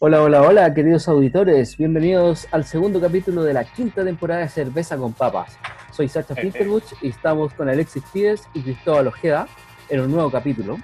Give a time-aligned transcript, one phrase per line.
[0.00, 1.76] Hola, hola, hola, queridos auditores.
[1.76, 5.58] Bienvenidos al segundo capítulo de la quinta temporada de Cerveza con Papas.
[5.92, 9.48] Soy Sacha Finterbuch y estamos con Alexis Pides y Cristóbal Ojeda
[9.88, 10.78] en un nuevo capítulo.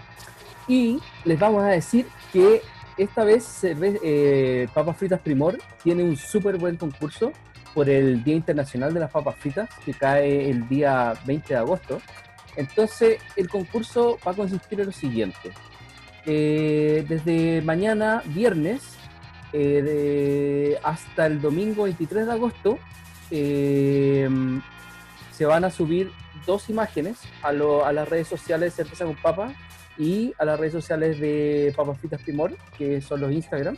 [0.66, 2.62] Y les vamos a decir que
[2.97, 7.33] esta vez Cerve- eh, Papas Fritas Primor tiene un súper buen concurso
[7.73, 12.01] por el Día Internacional de las Papas Fritas, que cae el día 20 de agosto.
[12.57, 15.52] Entonces, el concurso va a consistir en lo siguiente.
[16.27, 18.80] Eh, desde mañana, viernes,
[19.55, 22.79] eh, de- hasta el domingo 23 de agosto,
[23.31, 24.29] eh,
[25.33, 26.11] se van a subir
[26.46, 29.55] dos imágenes a, lo- a las redes sociales de Cerveza con Papa
[29.96, 33.77] y a las redes sociales de Papas Fritas Primor, que son los Instagram.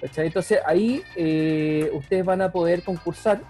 [0.00, 3.40] Entonces ahí eh, ustedes van a poder concursar.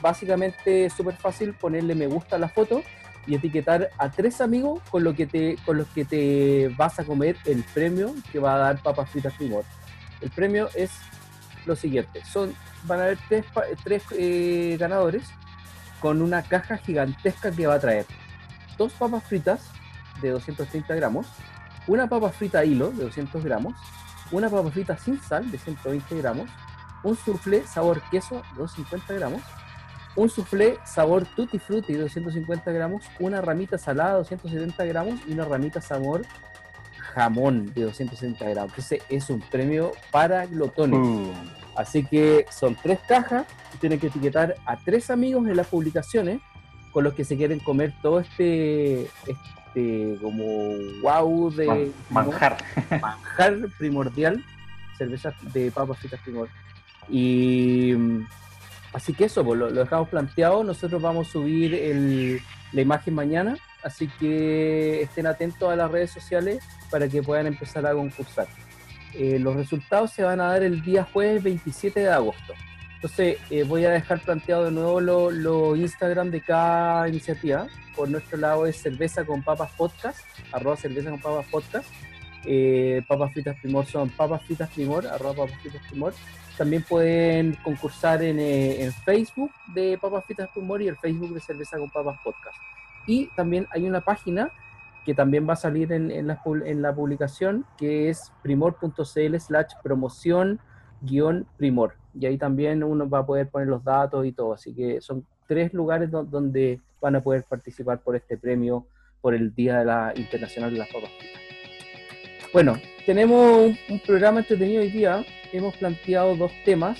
[0.00, 2.82] Básicamente es súper fácil ponerle me gusta a la foto
[3.26, 7.04] y etiquetar a tres amigos con, lo que te, con los que te vas a
[7.04, 9.64] comer el premio que va a dar Papas Fritas Primor.
[10.20, 10.90] El premio es
[11.66, 12.54] lo siguiente: son,
[12.84, 13.18] van a haber
[13.84, 15.24] tres, eh, ganadores
[16.00, 18.06] con una caja gigantesca que va a traer
[18.78, 19.60] dos papas fritas
[20.22, 21.26] de 230 gramos,
[21.86, 23.74] una papa frita a hilo de 200 gramos,
[24.32, 26.48] una papa frita sin sal de 120 gramos,
[27.02, 29.42] un soufflé sabor queso de 250 gramos,
[30.16, 35.32] un soufflé sabor tutti frutti de 250 gramos, una ramita salada de 270 gramos y
[35.32, 36.22] una ramita sabor
[37.14, 38.78] jamón de 270 gramos.
[38.78, 40.98] Ese es un premio para glotones.
[41.00, 41.32] Uh,
[41.76, 46.40] Así que son tres cajas, y tienen que etiquetar a tres amigos en las publicaciones
[46.92, 50.44] con los que se quieren comer todo este, este como
[51.02, 52.56] wow de man- manjar.
[53.00, 54.44] manjar primordial,
[54.98, 56.48] cervezas de papas fritas primor.
[57.08, 58.26] Y mm,
[58.92, 60.64] así que eso, pues, lo, lo dejamos planteado.
[60.64, 62.40] Nosotros vamos a subir el-
[62.72, 67.86] la imagen mañana, así que estén atentos a las redes sociales para que puedan empezar
[67.86, 68.46] a concursar.
[69.14, 72.54] Eh, los resultados se van a dar el día jueves 27 de agosto.
[73.02, 77.66] Entonces, eh, voy a dejar planteado de nuevo los lo Instagram de cada iniciativa.
[77.96, 80.20] Por nuestro lado es cerveza con papas podcast,
[80.52, 81.88] arroba cerveza con papas podcast.
[82.44, 86.12] Eh, papas fritas primor son papas fritas primor, arroba papas fritas primor.
[86.58, 91.40] También pueden concursar en, eh, en Facebook de papas fritas primor y el Facebook de
[91.40, 92.58] cerveza con papas podcast.
[93.06, 94.50] Y también hay una página
[95.04, 100.60] que también va a salir en, la, en la publicación, que es primor.cl slash promoción
[101.00, 101.94] guion primor.
[102.18, 104.52] Y ahí también uno va a poder poner los datos y todo.
[104.52, 108.86] Así que son tres lugares do- donde van a poder participar por este premio
[109.20, 111.10] por el Día de la Internacional de las Papas.
[112.52, 115.24] Bueno, tenemos un, un programa entretenido hoy día.
[115.52, 116.98] Hemos planteado dos temas.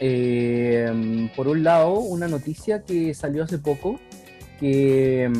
[0.00, 3.98] Eh, por un lado, una noticia que salió hace poco,
[4.58, 5.30] que,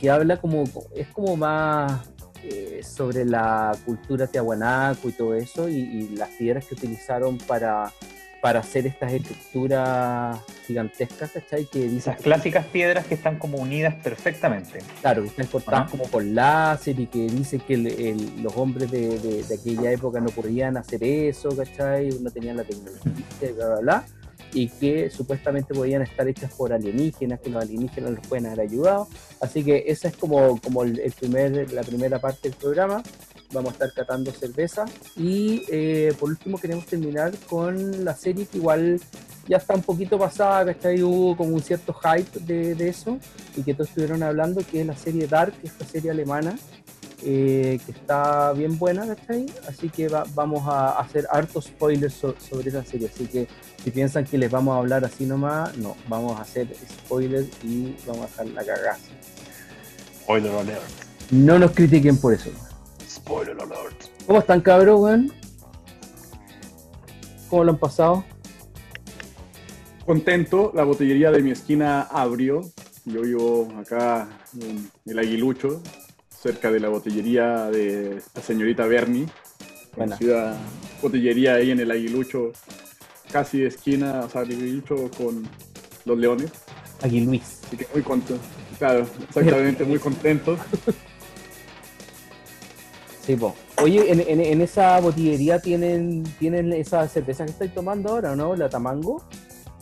[0.00, 0.64] que habla como,
[0.94, 2.08] es como más
[2.42, 7.92] eh, sobre la cultura tiahuanaco y todo eso, y, y las piedras que utilizaron para,
[8.40, 11.66] para hacer estas estructuras gigantescas, ¿cachai?
[11.66, 14.78] Que dicen Esas clásicas piedras que están como unidas perfectamente.
[15.02, 15.90] Claro, que están cortadas Ajá.
[15.90, 19.92] como por láser y que dice que el- el- los hombres de, de- de aquella
[19.92, 22.08] época no podían hacer eso, ¿cachai?
[22.20, 23.12] No tenían la tecnología,
[23.54, 24.04] bla, bla, bla.
[24.52, 29.08] Y que supuestamente podían estar hechas por alienígenas, que los alienígenas los pueden haber ayudado.
[29.40, 33.02] Así que esa es como, como el, primer, la primera parte del programa.
[33.52, 34.84] Vamos a estar catando cerveza.
[35.16, 39.00] Y eh, por último queremos terminar con la serie que igual
[39.48, 41.02] ya está un poquito pasada, ¿cachai?
[41.02, 43.18] Hubo como un cierto hype de, de eso
[43.56, 46.56] y que todos estuvieron hablando, que es la serie Dark, esta serie alemana,
[47.22, 49.46] eh, que está bien buena, ¿cachai?
[49.68, 53.46] Así que va- vamos a hacer hartos spoilers so- sobre esa serie, así que
[53.82, 56.68] si piensan que les vamos a hablar así nomás, no, vamos a hacer
[57.04, 58.98] spoilers y vamos a dejar la cagada.
[60.22, 60.82] Spoiler alert.
[61.30, 62.50] No nos critiquen por eso.
[63.08, 64.04] Spoiler alert.
[64.26, 65.32] ¿Cómo están, cabros, weón?
[67.48, 68.24] ¿Cómo lo han pasado?
[70.06, 72.62] contento, la botillería de mi esquina abrió.
[73.04, 74.28] Yo vivo acá
[74.60, 75.80] en el Aguilucho,
[76.40, 79.26] cerca de la botillería de la señorita Bernie.
[79.94, 80.56] Conocida
[81.02, 82.52] botillería ahí en el Aguilucho,
[83.32, 85.46] casi de esquina, o sea, Aguilucho con
[86.04, 86.50] los leones.
[87.02, 87.60] Aquí Luis.
[87.66, 88.42] Así que muy contento.
[88.78, 90.56] Claro, exactamente, muy contento.
[93.22, 93.54] Sí, po.
[93.82, 98.56] Oye, en, en- en esa botillería tienen, tienen esa cerveza que estáis tomando ahora, ¿no?
[98.56, 99.22] ¿La Tamango?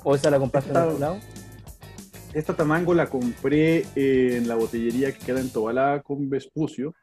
[0.03, 1.19] ¿O esa la compraste en otro lado?
[2.33, 6.95] Esta tamango la compré en la botillería que queda en Tobalá con Vespucio.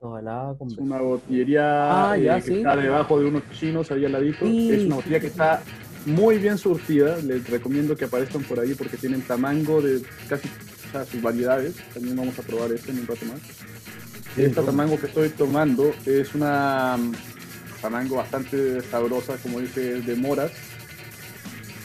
[0.00, 2.56] Ojalá con Es una botillería Ah, ya, eh, que sí.
[2.58, 4.46] está debajo de unos chinos ahí al ladito.
[4.46, 4.70] Sí.
[4.70, 5.62] Es una botella que está
[6.04, 7.16] muy bien surtida.
[7.18, 11.74] Les recomiendo que aparezcan por ahí porque tienen tamango de casi o sea, sus variedades.
[11.92, 13.40] También vamos a probar este en un rato más.
[14.36, 17.12] Esta tamango que estoy tomando es una mm,
[17.80, 20.52] tamango bastante sabrosa, como dice, de moras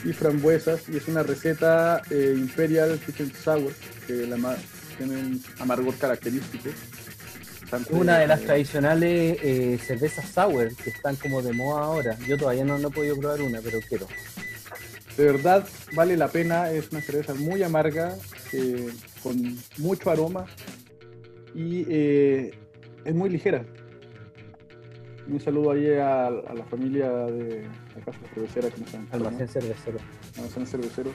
[0.04, 0.88] y frambuesas.
[0.88, 3.72] Y es una receta eh, Imperial Kitchen Sour
[4.06, 4.56] que la
[4.96, 6.70] tiene un amargor característico.
[7.62, 11.84] Bastante, Es una de las eh, tradicionales eh, cervezas sour que están como de moda
[11.84, 12.18] ahora.
[12.26, 14.06] Yo todavía no, no he podido probar una, pero quiero.
[15.16, 18.16] De verdad vale la pena, es una cerveza muy amarga,
[19.22, 20.46] con mucho aroma
[21.54, 22.50] y eh,
[23.04, 23.64] es muy ligera.
[25.32, 29.48] Un saludo ahí a, a la familia de la casa cervecera que nos están Almacén
[29.48, 29.98] cervecero.
[30.36, 31.10] Almacén cervecero.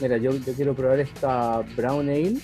[0.00, 2.38] Mira, yo, yo quiero probar esta Brown Ale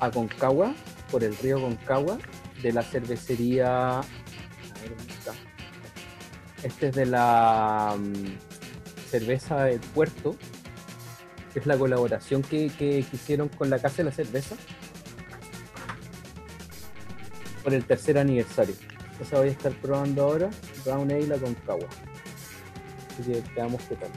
[0.00, 0.74] a Concagua,
[1.10, 2.16] por el río Concagua,
[2.62, 3.98] de la cervecería.
[3.98, 4.02] A
[4.80, 5.34] ver, ¿dónde está?
[6.62, 10.36] Este es de la mm, cerveza del puerto,
[11.52, 14.56] que es la colaboración que, que, que hicieron con la Casa de la Cerveza
[17.62, 18.74] por el tercer aniversario.
[19.30, 20.50] Voy a estar probando ahora,
[20.84, 21.88] Brown Ale a Concagua.
[23.18, 24.10] Así que veamos qué tal.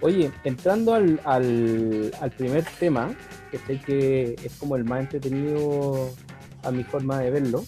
[0.00, 3.14] Oye, entrando al, al, al primer tema,
[3.50, 6.10] que sé que es como el más entretenido
[6.62, 7.64] a mi forma de verlo,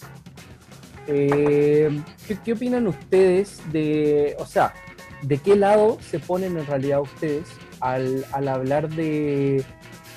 [1.07, 4.73] eh, ¿qué, qué opinan ustedes de, o sea,
[5.21, 7.47] de qué lado se ponen en realidad ustedes
[7.79, 9.63] al, al hablar de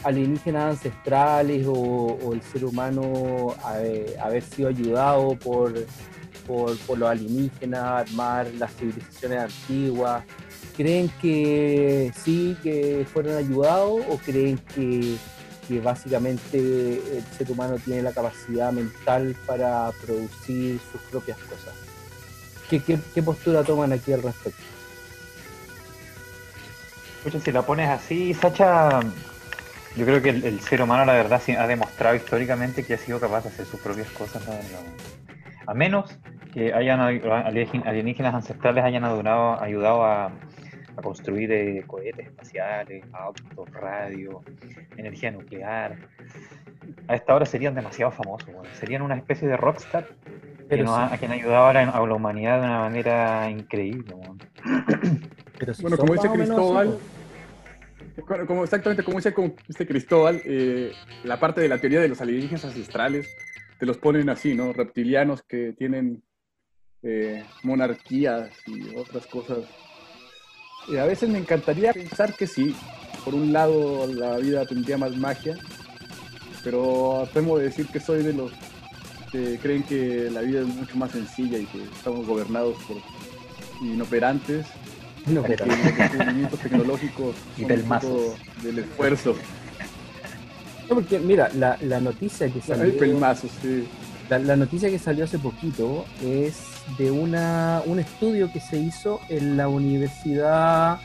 [0.02, 5.74] alienígenas ancestrales o, el ser humano eh, haber sido ayudado por,
[6.46, 10.24] por, los alienígenas, armar las civilizaciones antiguas?
[10.76, 15.16] ¿Creen que sí, que fueron ayudados o creen que,
[15.68, 21.74] que básicamente el ser humano tiene la capacidad mental para producir sus propias cosas?
[22.70, 24.62] ¿Qué, qué, qué postura toman aquí al respecto?
[27.44, 29.00] Si la pones así, Sacha,
[29.96, 33.20] yo creo que el, el ser humano, la verdad, ha demostrado históricamente que ha sido
[33.20, 34.82] capaz de hacer sus propias cosas, la verdad.
[35.66, 36.18] A menos
[36.52, 43.70] que hayan alien- alienígenas ancestrales hayan ayudado, ayudado a, a construir eh, cohetes espaciales, autos,
[43.72, 44.42] radio,
[44.96, 45.96] energía nuclear.
[47.06, 51.26] A esta hora serían demasiado famosos, serían una especie de rockstar que, Pero nos sí.
[51.26, 54.14] ha, ayudado a la, a la humanidad de una manera increíble.
[55.58, 56.98] Pero si Bueno, son como dice menos Cristóbal,
[58.24, 59.34] como exactamente como dice
[59.68, 60.92] este Cristóbal, eh,
[61.24, 63.34] la parte de la teoría de los alienígenas ancestrales
[63.78, 64.72] te los ponen así, ¿no?
[64.72, 66.22] Reptilianos que tienen
[67.02, 69.64] eh, monarquías y otras cosas.
[70.98, 72.74] A veces me encantaría pensar que sí.
[73.24, 75.56] Por un lado, la vida tendría más magia,
[76.64, 78.52] pero temo de decir que soy de los
[79.30, 82.96] que creen que la vida es mucho más sencilla y que estamos gobernados por
[83.82, 84.66] inoperantes
[85.26, 89.36] los descubrimientos tecnológicos Y un poco del esfuerzo.
[90.88, 93.86] no, porque mira, la, la noticia que salió, pelmazos, sí.
[94.28, 99.20] la, la noticia que salió hace poquito es de una, un estudio que se hizo
[99.28, 101.00] en la Universidad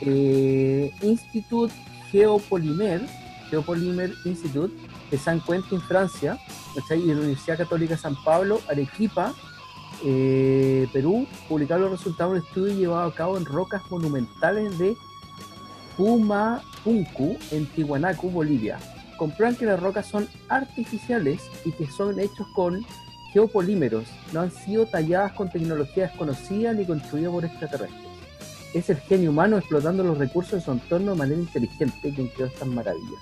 [0.00, 1.70] eh, Institut
[2.10, 3.00] Geopolymer,
[3.50, 4.74] Geopolymer Institute
[5.10, 6.38] de San Quentin, Francia,
[6.74, 7.00] ¿cachai?
[7.00, 9.34] y la Universidad Católica San Pablo, Arequipa,
[10.04, 14.96] eh, Perú, publicaron los resultados de un estudio llevado a cabo en rocas monumentales de
[15.96, 18.78] Pumapunku, en Tiwanaku, Bolivia.
[19.16, 22.84] Comprueban que las rocas son artificiales y que son hechos con
[23.32, 28.06] geopolímeros, no han sido talladas con tecnología desconocida ni construidas por extraterrestres.
[28.74, 32.46] Es el genio humano explotando los recursos de su entorno de manera inteligente quien creó
[32.46, 33.20] estas maravillas.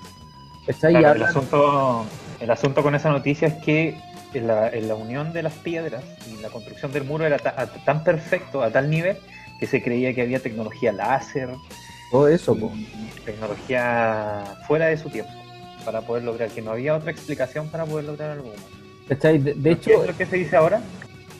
[0.82, 2.06] El, asunto,
[2.40, 3.96] el asunto con esa noticia es que
[4.34, 7.54] en la, en la unión de las piedras y la construcción del muro era ta-
[7.56, 9.16] a- tan perfecto, a tal nivel,
[9.58, 11.50] que se creía que había tecnología láser,
[12.10, 15.32] todo eso, y tecnología fuera de su tiempo,
[15.84, 18.52] para poder lograr, que no había otra explicación para poder lograr algo.
[19.08, 20.80] De, de ¿Qué hecho, es lo que se dice ahora?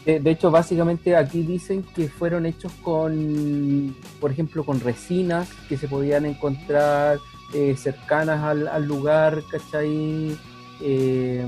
[0.04, 5.76] De, de hecho, básicamente aquí dicen que fueron hechos con, por ejemplo, con resinas que
[5.78, 7.18] se podían encontrar
[7.54, 10.36] eh, cercanas al, al lugar, ¿cachai?
[10.82, 11.46] Eh,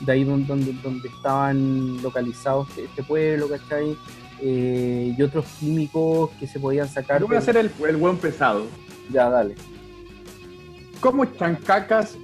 [0.00, 3.96] de ahí don- donde, donde estaban localizados este pueblo, ¿cachai?
[4.40, 7.20] Eh, y otros químicos que se podían sacar.
[7.20, 8.66] Yo voy a hacer el, el buen pesado.
[9.10, 9.54] Ya, dale.
[11.00, 12.16] ¿Cómo chancacas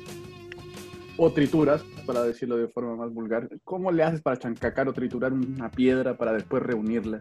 [1.16, 3.49] o trituras para decirlo de forma más vulgar.
[3.64, 7.19] ¿Cómo le haces para chancacar o triturar una piedra para después reunirla?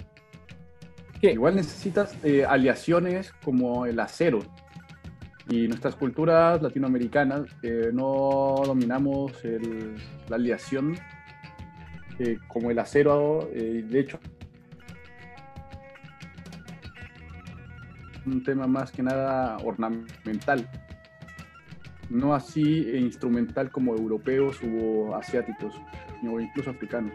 [1.22, 1.32] ¿Qué?
[1.32, 4.40] Igual necesitas eh, aleaciones como el acero.
[5.50, 7.44] Y nuestras culturas latinoamericanas
[7.94, 9.96] no dominamos el-
[10.30, 10.96] la aleación
[12.20, 13.50] eh, como el acero.
[13.54, 14.20] eh, de hecho,
[18.26, 20.70] un tema más que nada ornamental.
[22.10, 25.74] No así eh, instrumental como europeos o asiáticos,
[26.26, 27.14] o incluso africanos.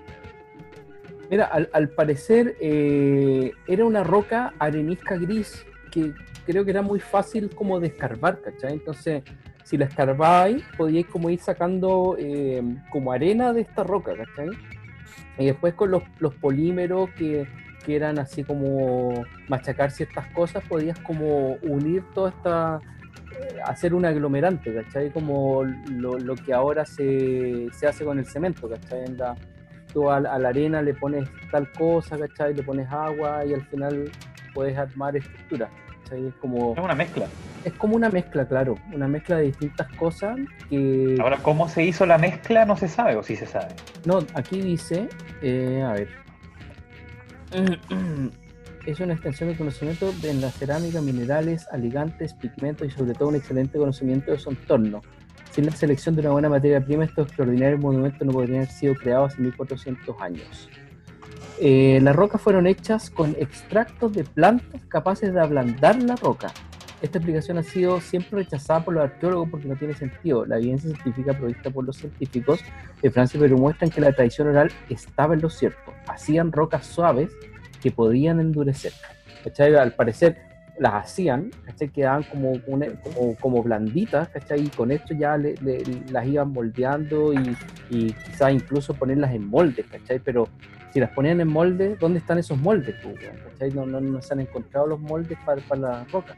[1.30, 6.12] Mira, al, al parecer eh, era una roca arenisca gris que
[6.48, 8.72] creo que era muy fácil como de escarbar, ¿cachai?
[8.72, 9.22] Entonces,
[9.64, 14.48] si la escarbabais, podíais como ir sacando eh, como arena de esta roca, ¿cachai?
[15.36, 16.02] Y después con los,
[16.40, 17.46] polímeros que,
[17.86, 22.80] eran así como machacar ciertas cosas, podías como unir toda esta,
[23.32, 25.10] eh, hacer un aglomerante, ¿cachai?
[25.10, 29.04] Como lo, que ahora se, hace con el cemento, ¿cachai?
[29.04, 29.34] En la,
[29.92, 32.54] tú a, la arena le pones tal cosa, ¿cachai?
[32.54, 34.10] Le pones agua y al final
[34.52, 35.70] puedes armar estructura.
[36.08, 36.26] ¿Cachai?
[36.26, 37.26] Es como, Es una mezcla.
[37.64, 40.38] es como una mezcla, claro, una mezcla de distintas cosas
[40.68, 41.16] que...
[41.20, 42.64] Ahora, ¿cómo se hizo la mezcla?
[42.64, 43.68] No se sabe, o sí se sabe.
[44.04, 45.08] No, aquí dice,
[45.42, 46.08] eh, a ver,
[48.86, 53.28] es una extensión de conocimiento de en la cerámica, minerales, aligantes, pigmentos y sobre todo
[53.28, 55.02] un excelente conocimiento de su entorno.
[55.50, 58.94] Sin la selección de una buena materia prima, estos extraordinarios monumentos no podrían haber sido
[58.94, 60.68] creados hace 1400 años.
[61.60, 66.52] Eh, las rocas fueron hechas con extractos de plantas capaces de ablandar la roca.
[67.00, 70.44] Esta explicación ha sido siempre rechazada por los arqueólogos porque no tiene sentido.
[70.44, 72.60] La evidencia científica provista por los científicos
[73.00, 75.92] de Francia y Perú muestran que la tradición oral estaba en lo cierto.
[76.08, 77.30] Hacían rocas suaves
[77.80, 78.92] que podían endurecer.
[79.44, 79.76] ¿Cachai?
[79.76, 80.47] Al parecer
[80.78, 81.88] las hacían, ¿cachai?
[81.88, 84.62] quedaban como, una- como, como blanditas, ¿cachai?
[84.64, 85.54] y con esto ya le-
[86.10, 87.56] las iban moldeando y,
[87.90, 90.18] y quizás incluso ponerlas en moldes, ¿cachai?
[90.20, 90.48] pero
[90.92, 92.94] si las ponían en moldes, ¿dónde están esos moldes?
[93.50, 93.70] ¿cachai?
[93.72, 96.36] No, no, no se han encontrado los moldes para, para rocas.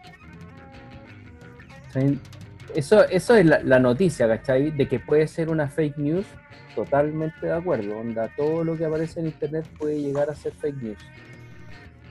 [1.86, 2.18] ¿Cachai?
[2.74, 4.70] Eso, eso es la, la noticia, ¿cachai?
[4.70, 6.26] De que puede ser una fake news,
[6.74, 7.98] totalmente de acuerdo.
[7.98, 10.98] Onda, todo lo que aparece en internet puede llegar a ser fake news.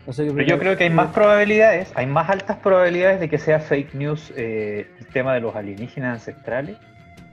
[0.09, 3.29] No sé qué Pero yo creo que hay más probabilidades, hay más altas probabilidades de
[3.29, 6.77] que sea fake news eh, el tema de los alienígenas ancestrales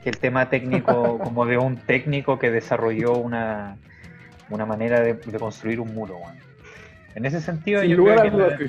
[0.04, 3.78] que el tema técnico, como de un técnico que desarrolló una,
[4.50, 6.18] una manera de, de construir un muro.
[6.18, 6.36] weón.
[7.14, 8.68] En ese sentido, Sin yo lugar creo a que la-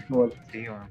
[0.49, 0.89] sí, weón.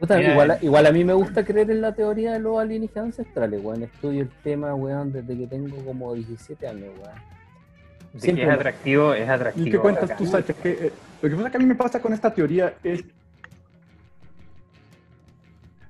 [0.00, 0.58] Puta, Mira, igual, eh.
[0.62, 3.84] igual a mí me gusta creer en la teoría de los alienígenas ancestrales, weón.
[3.84, 8.20] Estudio el tema, weón, desde que tengo como 17 años, weón.
[8.20, 9.68] Siempre es atractivo, es atractivo.
[9.68, 10.16] ¿Y qué cuentas acá.
[10.16, 10.52] tú, Sacha?
[10.54, 13.04] Que, eh, lo que pasa que a mí me pasa con esta teoría es...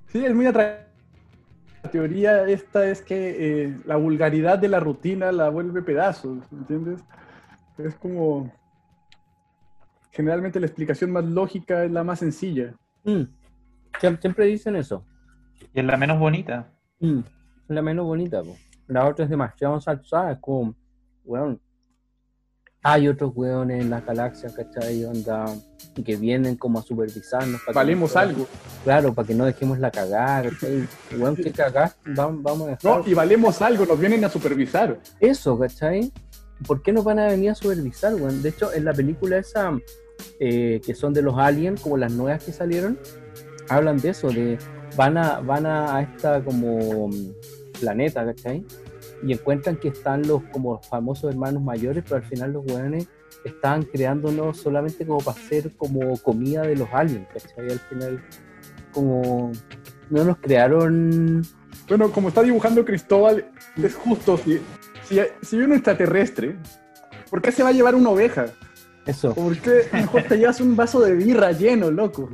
[0.08, 0.88] Sí, es muy atractiva.
[1.82, 7.02] La teoría esta es que eh, la vulgaridad de la rutina la vuelve pedazos, ¿entiendes?
[7.78, 8.52] Es como...
[10.12, 12.74] Generalmente la explicación más lógica es la más sencilla.
[13.04, 13.22] Mm.
[14.00, 15.06] Siem- Siempre dicen eso.
[15.72, 16.68] Y es la menos bonita.
[16.98, 17.20] Mm.
[17.68, 18.56] La menos bonita, po.
[18.88, 20.74] La otra es demasiado salsada, es como,
[21.24, 21.60] weón.
[22.82, 25.04] Hay otros weones en las galaxias, ¿cachai?
[25.04, 25.44] Onda,
[26.02, 27.60] que vienen como a supervisarnos.
[27.60, 28.46] para que Valemos no- algo.
[28.84, 29.90] Claro, para que no dejemos la
[30.48, 30.88] ¿cachai?
[31.18, 32.84] Weón, que cagar, vamos, vamos a dejar.
[32.84, 34.98] No, y valemos algo, nos vienen a supervisar.
[35.18, 36.10] Eso, ¿cachai?
[36.66, 38.42] ¿Por qué nos van a venir a supervisar, weón?
[38.42, 39.78] De hecho, en la película esa,
[40.38, 42.98] eh, que son de los aliens, como las nuevas que salieron,
[43.68, 44.58] hablan de eso, de
[44.96, 47.32] van a, van a, a esta como mm,
[47.78, 48.64] planeta, ¿cachai?
[49.22, 53.08] Y encuentran que están los como famosos hermanos mayores, pero al final los weones
[53.44, 57.70] estaban creándonos solamente como para ser como comida de los aliens, ¿cachai?
[57.70, 58.22] Al final,
[58.92, 59.52] como
[60.10, 61.42] no nos crearon
[61.88, 63.46] Bueno, como está dibujando Cristóbal,
[63.82, 64.60] es justo, si,
[65.04, 66.56] si, si hay un extraterrestre,
[67.30, 68.46] ¿por qué se va a llevar una oveja?
[69.06, 69.34] eso.
[69.34, 72.30] ¿Por qué mejor te llevas un vaso de birra lleno, loco?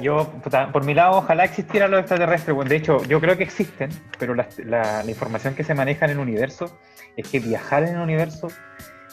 [0.00, 0.30] Yo,
[0.72, 2.54] por mi lado, ojalá existieran los extraterrestres.
[2.54, 6.04] Bueno, de hecho, yo creo que existen, pero la, la- la información que se maneja
[6.04, 6.78] en el universo
[7.16, 8.48] es que viajar en el universo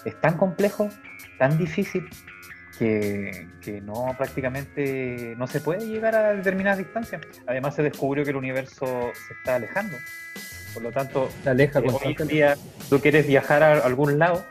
[0.06, 0.90] es tan complejo,
[1.40, 2.08] tan difícil,
[2.78, 7.22] que, que no prácticamente no se puede llegar a determinadas distancias.
[7.48, 9.98] Además, se descubrió que el universo se está alejando.
[10.74, 12.34] Por lo tanto, Se aleja eh, hoy en constantemente.
[12.36, 12.56] día
[12.90, 14.46] tú quieres viajar a algún lado,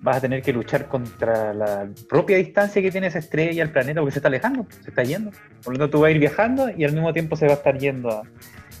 [0.00, 4.00] vas a tener que luchar contra la propia distancia que tiene esa estrella, el planeta,
[4.00, 5.30] porque se está alejando, se está yendo.
[5.64, 7.56] Por lo tanto, tú vas a ir viajando y al mismo tiempo se va a
[7.56, 8.22] estar yendo a...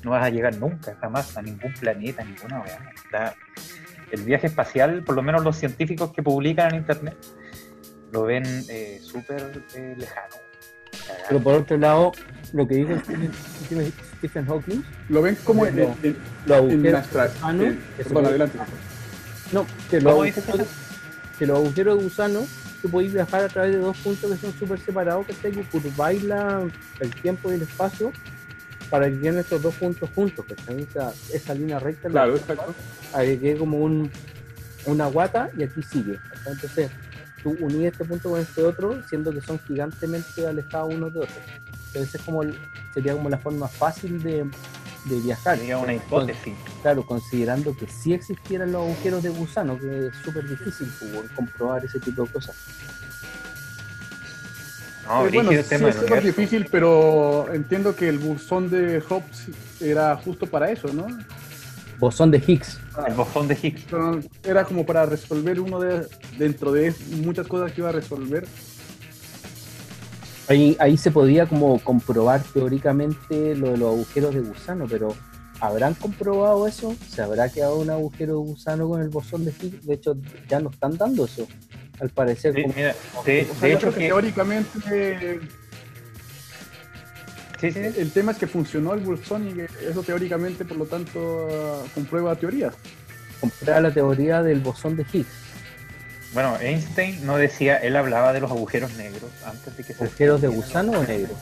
[0.04, 2.62] No vas a llegar nunca, jamás, a ningún planeta, a ninguna.
[3.04, 3.34] Está-
[4.12, 7.16] El viaje espacial, por lo menos los científicos que publican en internet,
[8.12, 10.36] lo ven eh, súper eh, lejano.
[11.28, 12.12] Pero por otro lado,
[12.52, 12.90] lo que dijo
[14.18, 16.08] Stephen, Hawking, Lo ven como agujeros que
[18.04, 18.58] se perdón, puede- adelante.
[19.52, 20.68] no, que los, ¿Cómo dices agujeros,
[21.38, 22.46] que los agujeros de gusano,
[22.82, 26.22] tú podéis viajar a través de dos puntos que son súper separados, que tengo curváis
[26.24, 26.66] la-
[27.00, 28.12] el tiempo y el espacio
[28.90, 32.74] para que queden estos dos puntos juntos, que esa, esa línea recta, Claro, la- exacto.
[33.12, 34.10] a que quede como un,
[34.86, 36.18] una guata y aquí sigue.
[36.46, 36.90] Entonces,
[37.42, 41.38] tú unís este punto con este otro, siendo que son gigantemente alejados unos de otros.
[41.88, 42.42] Entonces, es como
[42.94, 44.44] sería como la forma fácil de,
[45.08, 45.58] de viajar.
[45.58, 46.54] Sería una Con- hipótesis.
[46.82, 51.84] Claro, considerando que sí existieran los agujeros de gusano, que es súper difícil pues, comprobar
[51.84, 52.54] ese tipo de cosas.
[55.06, 59.46] No, Eh, bueno, sí, es súper difícil, pero entiendo que el buzón de Hobbes
[59.80, 61.06] era justo para eso, ¿no?
[61.98, 62.78] Bosón de Higgs.
[63.08, 63.84] El bosón de Higgs.
[64.44, 68.46] Era como para resolver uno de dentro de muchas cosas que iba a resolver.
[70.48, 75.14] Ahí, ahí se podía como comprobar teóricamente lo de los agujeros de gusano, pero
[75.60, 76.94] ¿habrán comprobado eso?
[77.08, 79.86] ¿Se habrá quedado un agujero de gusano con el bosón de Higgs?
[79.86, 80.16] De hecho,
[80.48, 81.46] ya no están dando eso.
[82.00, 82.94] Al parecer, Sí, como- mira,
[83.26, 85.40] de, O sea, de hecho que teóricamente eh,
[87.60, 90.86] Sí, sí, el tema es que funcionó el buzón y que eso teóricamente, por lo
[90.86, 92.72] tanto, comprueba teorías.
[93.40, 95.26] comprar la teoría del bosón de Higgs.
[96.32, 100.04] Bueno, Einstein no decía, él hablaba de los agujeros negros antes de que se...
[100.04, 101.34] ¿Agujeros de gusano o negro?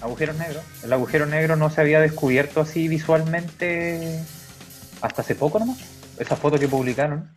[0.00, 0.64] Agujeros negros.
[0.84, 4.20] El agujero negro no se había descubierto así visualmente
[5.00, 5.78] hasta hace poco nomás.
[6.18, 7.36] Esa foto que publicaron.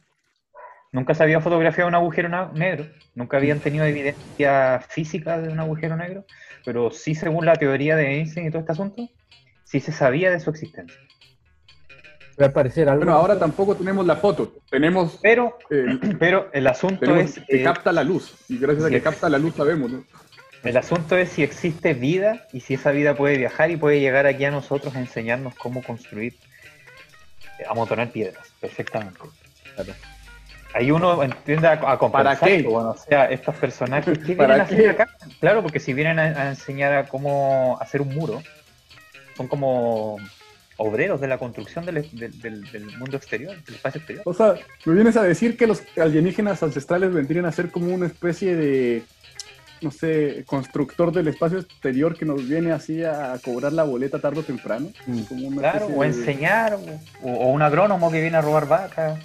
[0.92, 2.86] Nunca se había fotografiado un agujero negro.
[3.16, 6.26] Nunca habían tenido evidencia física de un agujero negro.
[6.64, 9.10] Pero sí, según la teoría de Einstein y todo este asunto,
[9.64, 11.00] sí se sabía de su existencia.
[12.36, 13.04] Pero al parecer algo.
[13.06, 17.40] Bueno, ahora tampoco tenemos la foto, tenemos, Pero, eh, pero el asunto es...
[17.48, 18.34] que eh, capta la luz.
[18.50, 20.04] Y gracias a que es- capta la luz sabemos, ¿no?
[20.64, 24.26] El asunto es si existe vida y si esa vida puede viajar y puede llegar
[24.26, 26.36] aquí a nosotros a enseñarnos cómo construir,
[27.60, 29.20] eh, amontonar piedras, perfectamente.
[29.76, 29.94] Claro.
[30.74, 32.64] Ahí uno entiende a, a compensar, ¿Para qué?
[32.64, 34.90] bueno, o sea, estos personajes, ¿qué ¿Para vienen a hacer qué?
[34.90, 35.10] acá?
[35.42, 38.42] Claro, porque si vienen a, a enseñar a cómo hacer un muro,
[39.36, 40.18] son como
[40.78, 44.24] obreros de la construcción del, del- del- del mundo exterior, del espacio exterior.
[44.26, 44.56] O sea,
[44.86, 49.04] me vienes a decir que los alienígenas ancestrales vendrían a ser como una especie de,
[49.82, 54.40] no sé, constructor del espacio exterior que nos viene así a cobrar la boleta tarde
[54.40, 54.90] o temprano.
[55.06, 55.22] Mm.
[55.24, 56.74] Como una Claro, o de- enseñar,
[57.22, 59.20] o, o un agrónomo que viene a robar vacas.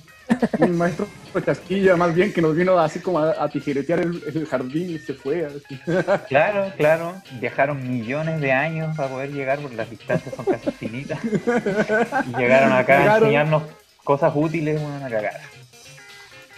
[0.59, 4.23] Un maestro de casquilla más bien que nos vino así como a, a tijeretear el,
[4.27, 5.47] el jardín y se fue.
[5.47, 5.79] así.
[6.29, 7.15] Claro, claro.
[7.41, 11.19] Viajaron millones de años para poder llegar porque las distancias son casi infinitas.
[11.25, 13.23] Y llegaron acá a Llegaron.
[13.25, 13.63] enseñarnos
[14.05, 15.41] cosas útiles, una cagada.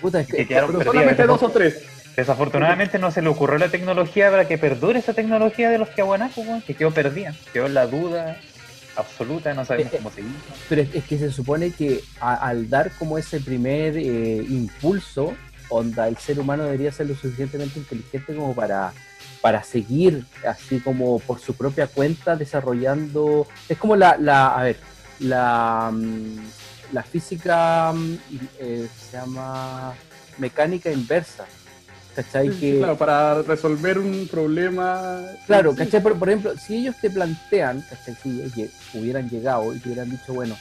[0.01, 0.87] Puta, es que Pero perdidas.
[0.87, 1.85] solamente dos o tres.
[2.17, 6.39] Desafortunadamente no se le ocurrió la tecnología para que perdure esa tecnología de los Tiahuanacos,
[6.47, 7.35] weón, que quedó perdida.
[7.53, 8.37] Quedó en la duda
[9.01, 10.33] absoluta, no sabemos Eh, eh, cómo seguir.
[10.69, 15.35] pero es, que se supone que a- al dar como ese primer eh, impulso,
[15.69, 18.93] onda, el ser humano debería ser lo suficientemente inteligente como para,
[19.41, 23.47] para seguir así como por su propia cuenta desarrollando.
[23.69, 24.77] Es como la, la a ver,
[25.21, 26.37] la, mm,
[26.93, 28.15] la física mm,
[28.59, 29.93] eh, se llama
[30.39, 31.47] mecánica inversa.
[32.15, 32.51] ¿Cachai?
[32.51, 35.23] Sí, que, Claro, para resolver un problema.
[35.47, 36.03] Claro, ¿cachai?
[36.03, 38.15] Por, por ejemplo, si ellos te plantean, ¿cachai?
[38.15, 40.57] Si ellos hubieran llegado y te hubieran dicho, bueno,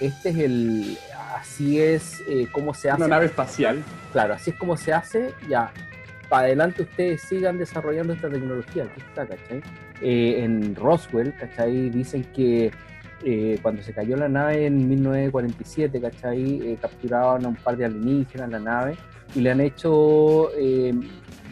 [0.00, 0.98] este es el,
[1.36, 3.82] así es eh, cómo se hace, Una nave espacial.
[4.12, 5.72] claro, así es como se hace, ya,
[6.28, 9.62] para adelante ustedes sigan desarrollando esta tecnología, aquí está, ¿cachai?
[10.00, 11.90] Eh, en Roswell, ¿cachai?
[11.90, 12.72] Dicen que
[13.24, 16.72] eh, cuando se cayó la nave en 1947, ¿cachai?
[16.72, 18.96] Eh, capturaban a un par de alienígenas en la nave
[19.34, 20.94] y le han hecho, eh,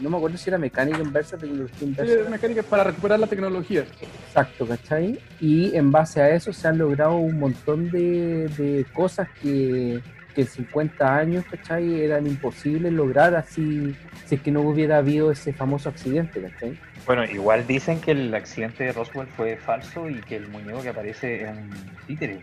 [0.00, 2.14] no me acuerdo si era mecánica inversa, tecnología Sí, inversa.
[2.20, 3.84] es mecánica para recuperar la tecnología.
[4.26, 5.18] Exacto, ¿cachai?
[5.40, 10.00] Y en base a eso se han logrado un montón de, de cosas que,
[10.34, 12.02] que en 50 años, ¿cachai?
[12.02, 13.94] Eran imposibles lograr así,
[14.26, 16.78] si es que no hubiera habido ese famoso accidente, ¿cachai?
[17.04, 20.88] Bueno, igual dicen que el accidente de Roswell fue falso y que el muñeco que
[20.90, 21.70] aparece es un
[22.06, 22.38] títere.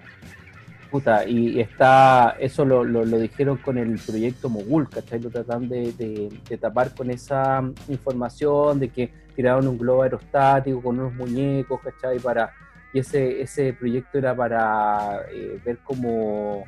[0.92, 5.20] Puta, y está, eso lo, lo, dijeron con el proyecto Mogul, ¿cachai?
[5.20, 11.00] Lo tratan de, de- tapar con esa información de que tiraron un globo aerostático con
[11.00, 12.18] unos muñecos, ¿cachai?
[12.18, 12.52] Para,
[12.92, 16.64] y ese, ese proyecto era para eh, ver como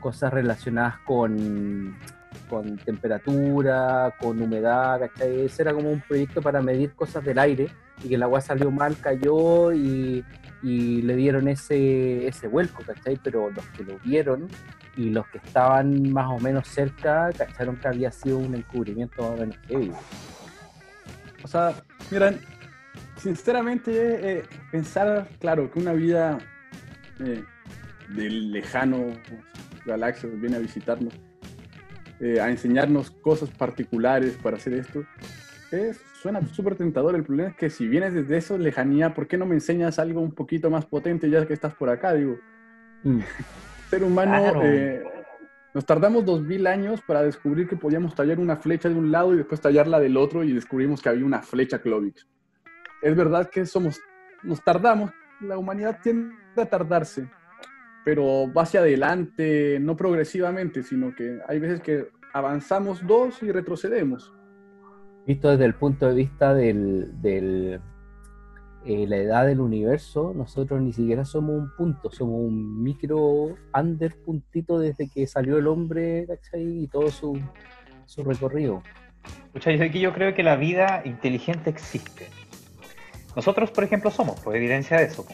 [0.00, 1.96] cosas relacionadas con,
[2.50, 5.46] con temperatura, con humedad, ¿cachai?
[5.46, 7.68] Ese era como un proyecto para medir cosas del aire
[8.04, 10.22] y que el agua salió mal, cayó y,
[10.66, 13.16] y le dieron ese, ese vuelco, ¿cachai?
[13.22, 14.48] Pero los que lo vieron
[14.96, 19.30] y los que estaban más o menos cerca, ¿cacharon que había sido un encubrimiento más
[19.30, 19.96] o menos?
[21.44, 21.72] O sea,
[22.10, 22.40] miran,
[23.16, 23.92] sinceramente,
[24.38, 26.38] eh, pensar, claro, que una vida
[27.20, 27.44] eh,
[28.08, 29.06] del lejano
[29.84, 31.14] galaxia viene a visitarnos,
[32.18, 35.04] eh, a enseñarnos cosas particulares para hacer esto,
[35.70, 37.14] es, suena súper tentador.
[37.14, 40.20] El problema es que si vienes desde esa lejanía, ¿por qué no me enseñas algo
[40.20, 42.14] un poquito más potente ya que estás por acá?
[42.14, 42.36] Digo,
[43.04, 43.20] Mm.
[43.90, 44.60] ser humano, Claro.
[44.64, 45.04] eh,
[45.72, 49.34] nos tardamos dos mil años para descubrir que podíamos tallar una flecha de un lado
[49.34, 52.26] y después tallarla del otro y descubrimos que había una flecha Clovix.
[53.02, 54.00] Es verdad que somos,
[54.42, 57.28] nos tardamos, la humanidad tiende a tardarse,
[58.04, 64.32] pero va hacia adelante, no progresivamente, sino que hay veces que avanzamos dos y retrocedemos.
[65.26, 67.80] Visto desde el punto de vista del, del,
[68.84, 74.14] eh, la edad del universo, nosotros ni siquiera somos un punto, somos un micro under
[74.24, 76.84] puntito desde que salió el hombre, ¿cachai?
[76.84, 77.40] Y todo su,
[78.04, 78.84] su recorrido.
[79.46, 82.28] Escucha, yo aquí yo creo que la vida inteligente existe.
[83.34, 85.26] Nosotros, por ejemplo, somos, pues evidencia de eso.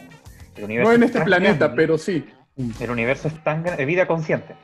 [0.57, 2.25] El universo No en es este planeta, grande, pero sí.
[2.81, 4.55] El universo es tan grande, vida consciente.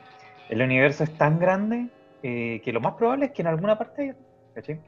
[0.49, 1.89] El universo es tan grande
[2.23, 4.15] eh, que lo más probable es que en alguna parte haya.
[4.55, 4.79] ¿cachai?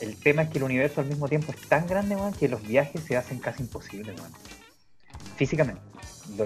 [0.00, 2.62] El tema es que el universo al mismo tiempo es tan grande, weón, que los
[2.66, 4.32] viajes se hacen casi imposibles, weón.
[5.36, 5.80] Físicamente.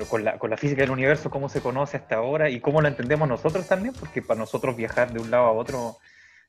[0.09, 2.89] Con la, con la física del universo, cómo se conoce hasta ahora y cómo lo
[2.89, 5.97] entendemos nosotros también, porque para nosotros viajar de un lado a otro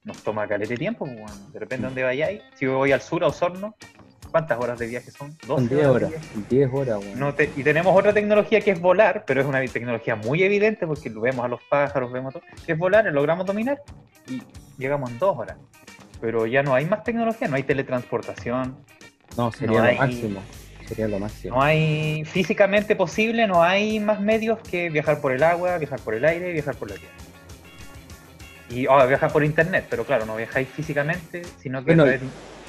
[0.03, 1.05] nos toma calete de tiempo.
[1.51, 2.41] De repente, ¿dónde vayáis?
[2.55, 3.75] Si voy al sur, a Osorno,
[4.31, 5.37] ¿cuántas horas de viaje son?
[5.45, 6.27] Son 12 10 de horas, viaje.
[6.49, 7.03] 10 horas.
[7.15, 10.87] No te- y tenemos otra tecnología que es volar, pero es una tecnología muy evidente
[10.87, 13.81] porque lo vemos a los pájaros, vemos todo, que es volar, logramos dominar
[14.27, 14.41] y
[14.77, 15.57] llegamos en dos horas.
[16.21, 18.75] Pero ya no hay más tecnología, no hay teletransportación,
[19.37, 20.41] No, sería no lo hay- máximo.
[20.87, 21.55] Sería lo máximo.
[21.57, 26.13] no hay físicamente posible, no hay más medios que viajar por el agua, viajar por
[26.15, 27.13] el aire, viajar por la tierra.
[28.69, 32.21] Y ahora viajar por internet, pero claro, no viajáis físicamente, sino que Bueno, traer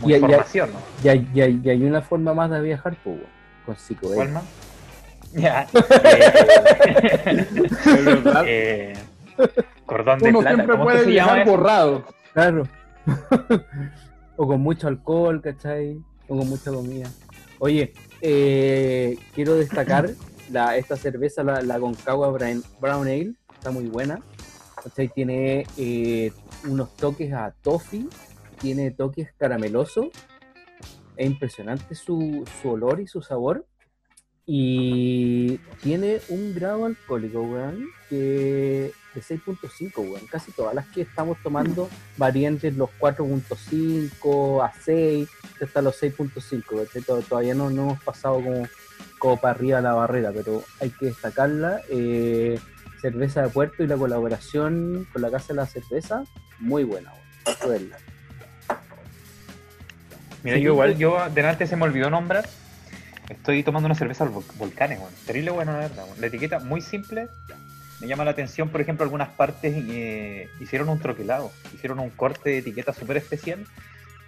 [0.04, 0.78] y- y- información, ¿no?
[1.04, 3.18] Y hay, y hay- y hay una forma más de viajar, pues,
[3.64, 4.16] con psicodelia.
[4.16, 4.44] ¿Cuál más?
[5.34, 5.66] Ya.
[7.26, 8.92] Eh, Es eh,
[9.86, 10.54] cordón de Uno plata.
[10.56, 12.04] siempre ¿Cómo es puede se llama borrado.
[12.32, 12.68] Claro.
[14.36, 16.02] o con mucho alcohol, ¿cachai?
[16.28, 17.10] O con mucha comida.
[17.58, 20.10] Oye, eh, quiero destacar
[20.50, 24.20] la, esta cerveza, la, la Concagua Brown, Brown Ale, está muy buena.
[24.82, 25.08] ¿cachai?
[25.08, 26.32] Tiene eh,
[26.64, 28.08] unos toques a toffee,
[28.60, 30.06] tiene toques caramelosos.
[31.16, 33.66] Es impresionante su, su olor y su sabor.
[34.50, 40.26] Y tiene un grado alcohólico, weón, que de 6.5, weón.
[40.30, 45.28] Casi todas las que estamos tomando varían entre los 4.5 a 6,
[45.62, 46.62] hasta los 6.5.
[46.86, 47.02] ¿cachai?
[47.02, 48.66] Tod- Todavía no, no hemos pasado como,
[49.18, 51.82] como para arriba la barrera, pero hay que destacarla.
[51.90, 52.58] Eh,
[53.02, 56.24] cerveza de puerto y la colaboración con la Casa de la Cerveza,
[56.58, 57.12] muy buena,
[57.66, 57.90] weón.
[60.42, 60.62] Mira, Sí.
[60.62, 62.48] yo igual, yo delante se me olvidó nombrar.
[63.28, 65.14] Estoy tomando una cerveza vol- volcanes, bueno.
[65.26, 66.04] Terrible bueno, la verdad.
[66.18, 67.28] La etiqueta muy simple.
[68.00, 71.52] Me llama la atención, por ejemplo, algunas partes eh, hicieron un troquelado.
[71.74, 73.66] Hicieron un corte de etiqueta súper especial.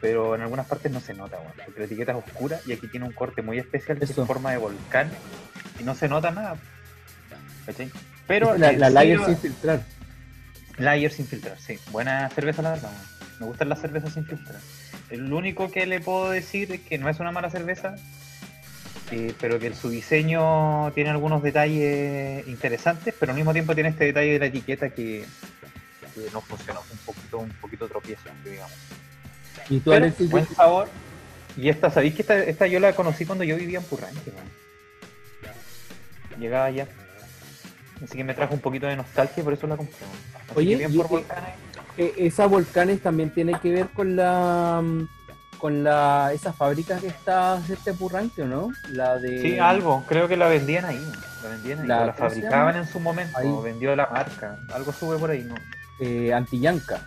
[0.00, 2.88] Pero en algunas partes no se nota, weón, porque la etiqueta es oscura y aquí
[2.88, 5.10] tiene un corte muy especial que es en forma de volcán
[5.78, 6.56] y no se nota nada.
[7.66, 7.90] ¿cachai?
[8.26, 9.82] Pero la, la lo- sin filtrar.
[10.78, 11.78] Lager sin filtrar, sí.
[11.90, 12.90] Buena cerveza, la verdad.
[13.40, 14.58] Me gustan las cervezas sin filtrar.
[15.10, 17.94] El único que le puedo decir es que no es una mala cerveza,
[19.40, 24.32] pero que su diseño tiene algunos detalles interesantes, pero al mismo tiempo tiene este detalle
[24.34, 25.24] de la etiqueta que,
[26.14, 26.80] que no funciona.
[26.80, 28.72] Un poquito, un poquito tropiezo, digamos.
[29.68, 30.88] Y tú, Pero, buen sabor.
[31.56, 34.32] Y esta, ¿sabéis que esta, esta yo la conocí cuando yo vivía en Purranque?
[36.38, 36.86] Llegaba allá.
[38.02, 39.94] Así que me trajo un poquito de nostalgia y por eso la compré.
[40.48, 41.50] Así Oye, que bien por y- volcanes.
[41.98, 45.08] Eh, esa Volcanes también tiene que ver con la mm,
[45.60, 48.72] con la esa fábrica que está cerca de Purranque, ¿o no?
[48.92, 52.12] La de Sí, algo, creo que la vendían ahí, la vendían ahí, La- o la
[52.14, 53.52] ¿cómo se fabricaban en su momento, Ahí.
[53.62, 55.54] vendió la marca, algo sube por ahí, ¿no?
[56.00, 56.98] eh, Antillanca.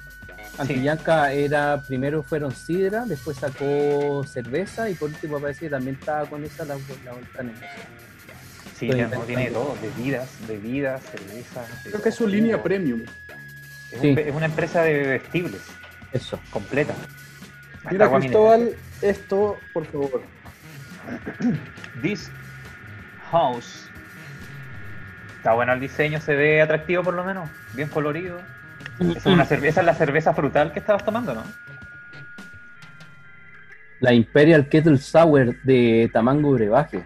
[0.60, 6.28] Antillanca era primero fueron sidra, después sacó cerveza y por último parece que también estaba
[6.28, 7.58] con esa la, la Volcanes.
[8.78, 11.66] Sí, ya no tiene todo, bebidas, bebidas, cerveza.
[11.84, 13.02] Creo que es su línea premium.
[13.92, 14.12] Es, Sí.
[14.12, 15.62] un- es una empresa de vestibles,
[16.12, 16.40] Eso.
[16.52, 16.94] completa.
[17.92, 20.22] Mira, Cristóbal, esto, por favor.
[22.02, 22.32] This
[23.32, 23.90] house.
[25.38, 28.40] Está bueno el diseño, se ve atractivo por lo menos, bien colorido.
[29.00, 31.44] Esa es, una cerveza, es la cerveza frutal que estabas tomando, ¿no?
[34.00, 37.06] La Imperial Kettle Sour de Tamango Brebaje.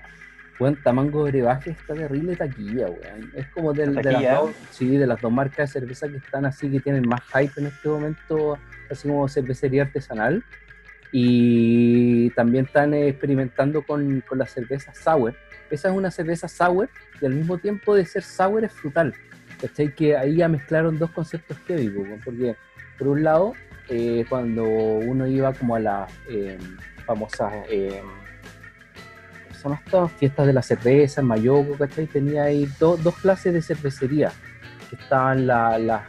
[0.59, 3.31] Weón, Tamango Brebaje está terrible taquilla, weón.
[3.35, 6.45] Es como del- de, las dos, sí, de las dos marcas de cerveza que están
[6.45, 8.57] así, que tienen más hype en este momento,
[8.91, 10.43] así como cervecería artesanal.
[11.11, 15.33] Y también están experimentando con, con la cerveza sour.
[15.69, 16.89] Esa es una cerveza sour
[17.21, 19.13] y al mismo tiempo de ser sour es frutal.
[19.61, 19.93] ¿Cachai?
[19.95, 22.55] Que ahí ya mezclaron dos conceptos heavy, po, porque
[22.99, 23.53] por un lado,
[23.89, 26.57] eh, cuando uno iba como a las eh,
[27.05, 28.01] famosas eh,
[29.47, 30.07] ¿cómo se llama esto?
[30.09, 32.05] fiestas de la cerveza en Mayoco, ¿cachai?
[32.05, 34.31] Tenía ahí do- dos clases de cervecería,
[34.89, 36.01] que estaban la- las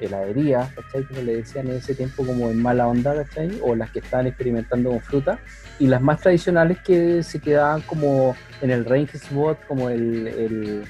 [0.00, 1.04] heladerías, ¿cachai?
[1.04, 3.58] Como le decían en ese tiempo como en mala onda, ¿cachai?
[3.62, 5.38] O las que estaban experimentando con fruta,
[5.78, 10.84] y las más tradicionales que se quedaban como en el range spot, como el, el,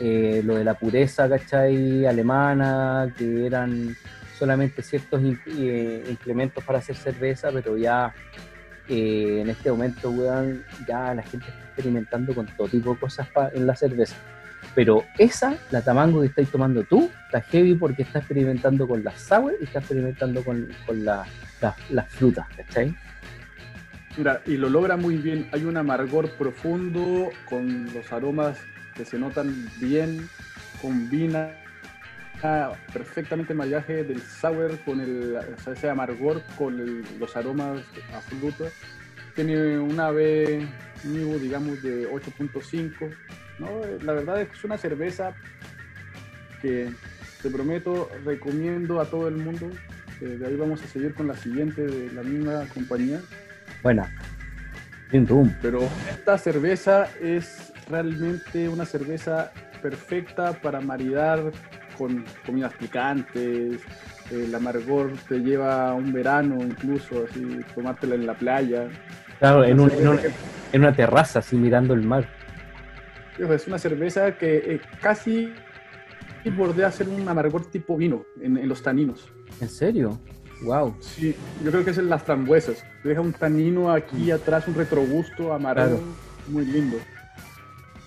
[0.00, 2.06] eh, lo de la pureza, ¿cachai?
[2.06, 3.96] Alemana, que eran
[4.38, 6.16] solamente ciertos in- eh,
[6.66, 8.12] para hacer cerveza, pero ya
[8.88, 13.26] eh, en este momento, weón, ya la gente está experimentando con todo tipo de cosas
[13.54, 14.16] en la cerveza.
[14.76, 19.18] Pero esa, la tamango que estáis tomando tú, está heavy porque está experimentando con las
[19.20, 21.26] sour y está experimentando con, con la-
[21.62, 22.94] la- las frutas, ¿cachai?
[24.18, 25.48] Mira, y lo logra muy bien.
[25.52, 28.58] Hay un amargor profundo con los aromas
[28.94, 30.28] que se notan bien,
[30.82, 31.50] combina
[32.42, 37.34] ah, perfectamente el maridaje del sour con el, o sea, ese amargor con el- los
[37.34, 37.80] aromas
[38.14, 38.64] a fruta.
[39.34, 40.66] Tiene una B
[41.02, 43.10] digamos, de 8.5.
[43.58, 43.68] ¿no?
[44.04, 45.34] La verdad es que es una cerveza
[46.62, 46.90] que
[47.42, 49.70] te prometo, recomiendo a todo el mundo.
[50.20, 53.20] Eh, de ahí vamos a seguir con la siguiente de la misma compañía.
[53.82, 54.10] Buena.
[55.62, 61.52] Pero esta cerveza es realmente una cerveza perfecta para maridar
[61.96, 63.80] con comidas picantes.
[64.30, 68.88] El amargor te lleva a un verano incluso, así, tomártela en la playa.
[69.38, 70.18] Claro, en, un- en un-
[70.72, 72.26] en una terraza, así mirando el mar.
[73.36, 75.52] Que- es una cerveza que eh, casi
[76.56, 79.28] bordea ser un amargor tipo vino en, en los taninos.
[79.60, 80.18] ¿En serio?
[80.62, 80.96] Wow.
[81.00, 82.84] Sí, yo creo que es en las frambuesas.
[83.04, 86.00] Deja un tanino aquí atrás, un retrogusto amargo, Claro.
[86.48, 86.96] muy lindo.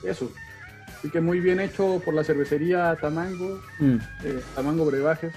[0.03, 0.31] Eso.
[0.97, 3.95] Así que muy bien hecho por la cervecería Tamango, Mm.
[4.23, 5.33] eh, Tamango Brebajes.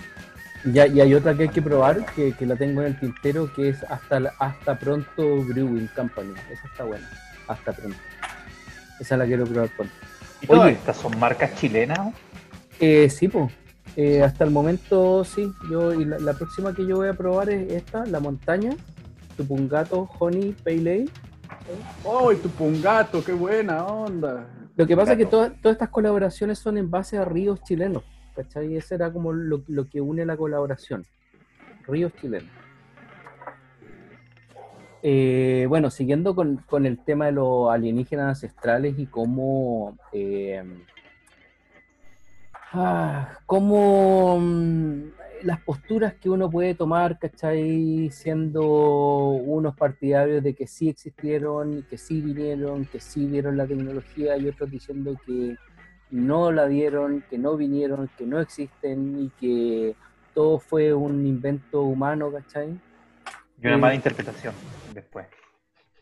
[0.64, 3.52] Ya, y hay otra que hay que probar, que, que la tengo en el tintero,
[3.52, 6.32] que es hasta, hasta pronto Brewing Company.
[6.52, 7.08] Esa está buena.
[7.48, 7.96] Hasta pronto.
[9.02, 9.92] Esa la quiero probar pronto.
[10.40, 10.72] ¿Y todas Oye.
[10.74, 12.14] estas son marcas chilenas?
[12.78, 13.52] Eh, sí, pues.
[14.22, 15.52] hasta el momento sí.
[15.68, 18.70] Yo, y la, la próxima que yo voy a probar es esta, la montaña.
[19.36, 21.04] Tupungato Honey Pale Ale.
[22.04, 23.24] ¡Oh, y tu pungato!
[23.24, 24.46] ¡Qué buena onda!
[24.76, 28.04] Lo que pasa es que todas, todas estas colaboraciones son en base a ríos chilenos.
[28.36, 28.76] ¿Cachai?
[28.76, 31.04] Ese era como lo, lo que une la colaboración.
[31.88, 32.48] Ríos chilenos.
[35.04, 40.62] Eh, bueno, siguiendo con, con el tema de los alienígenas ancestrales y cómo, eh,
[42.72, 45.02] ah, cómo mm,
[45.42, 48.10] las posturas que uno puede tomar, ¿cachai?
[48.12, 54.36] Siendo unos partidarios de que sí existieron, que sí vinieron, que sí dieron la tecnología
[54.36, 55.56] y otros diciendo que
[56.12, 59.96] no la dieron, que no vinieron, que no existen y que
[60.32, 62.78] todo fue un invento humano, ¿cachai?
[63.62, 64.54] Y una mala interpretación
[64.92, 65.26] después.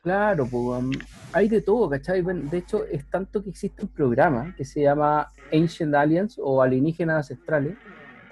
[0.03, 0.91] Claro, pues, um,
[1.33, 2.23] hay de todo, ¿cachai?
[2.23, 6.63] Bueno, de hecho, es tanto que existe un programa que se llama Ancient Aliens o
[6.63, 7.77] Alienígenas Ancestrales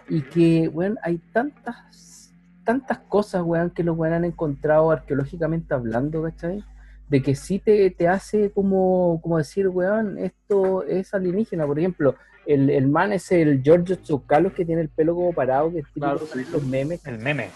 [0.09, 2.33] y que, bueno, hay tantas,
[2.65, 6.65] tantas cosas, weón, que los weón han encontrado arqueológicamente hablando, ¿cachai?
[7.09, 11.67] De que sí te, te hace como, como decir, weón, esto es alienígena.
[11.67, 12.15] Por ejemplo,
[12.47, 16.01] el, el man es el Giorgio Tsoukalos que tiene el pelo como parado, que típico
[16.01, 17.51] Claro, los memes, El meme.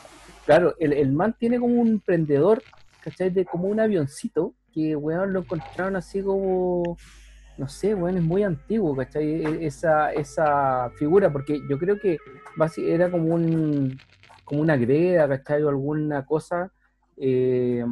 [0.45, 2.65] Claro, el, el man tiene como un prendedor,
[3.01, 3.31] ¿cachai?
[3.31, 6.97] De como un avioncito que, weón, lo encontraron así como,
[7.59, 9.25] no sé, weón, es muy antiguo, ¿cachai?
[9.25, 12.19] E- Esa, esa figura, porque yo creo que
[12.79, 14.01] era como un,
[14.45, 15.63] como una greda, ¿cachai?
[15.63, 16.73] O alguna cosa
[17.17, 17.85] eh,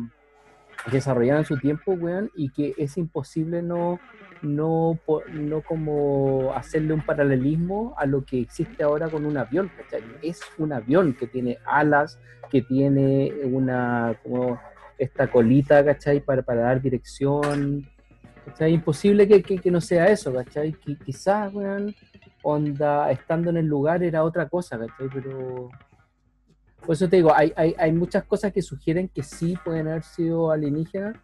[0.90, 4.00] desarrollada en su tiempo, weón, y que es imposible no,
[4.42, 4.98] no,
[5.32, 10.02] no como hacerle un paralelismo a lo que existe ahora con un avión, ¿cachai?
[10.22, 12.18] Es un avión que tiene alas,
[12.50, 14.58] que tiene una, como
[14.98, 16.20] esta colita, ¿cachai?
[16.20, 17.86] Para, para dar dirección,
[18.46, 18.72] ¿cachai?
[18.72, 20.72] Imposible que, que, que no sea eso, ¿cachai?
[20.72, 21.94] Que quizás, weón,
[22.42, 25.08] onda, estando en el lugar era otra cosa, ¿cachai?
[25.12, 25.70] Pero...
[26.84, 30.50] Por eso te digo, hay, hay, muchas cosas que sugieren que sí pueden haber sido
[30.50, 31.16] alienígenas,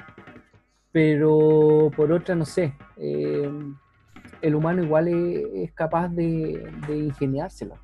[0.92, 2.74] pero por otra no sé.
[2.96, 3.50] eh,
[4.42, 7.76] el humano igual es, capaz de, de ingeniársela.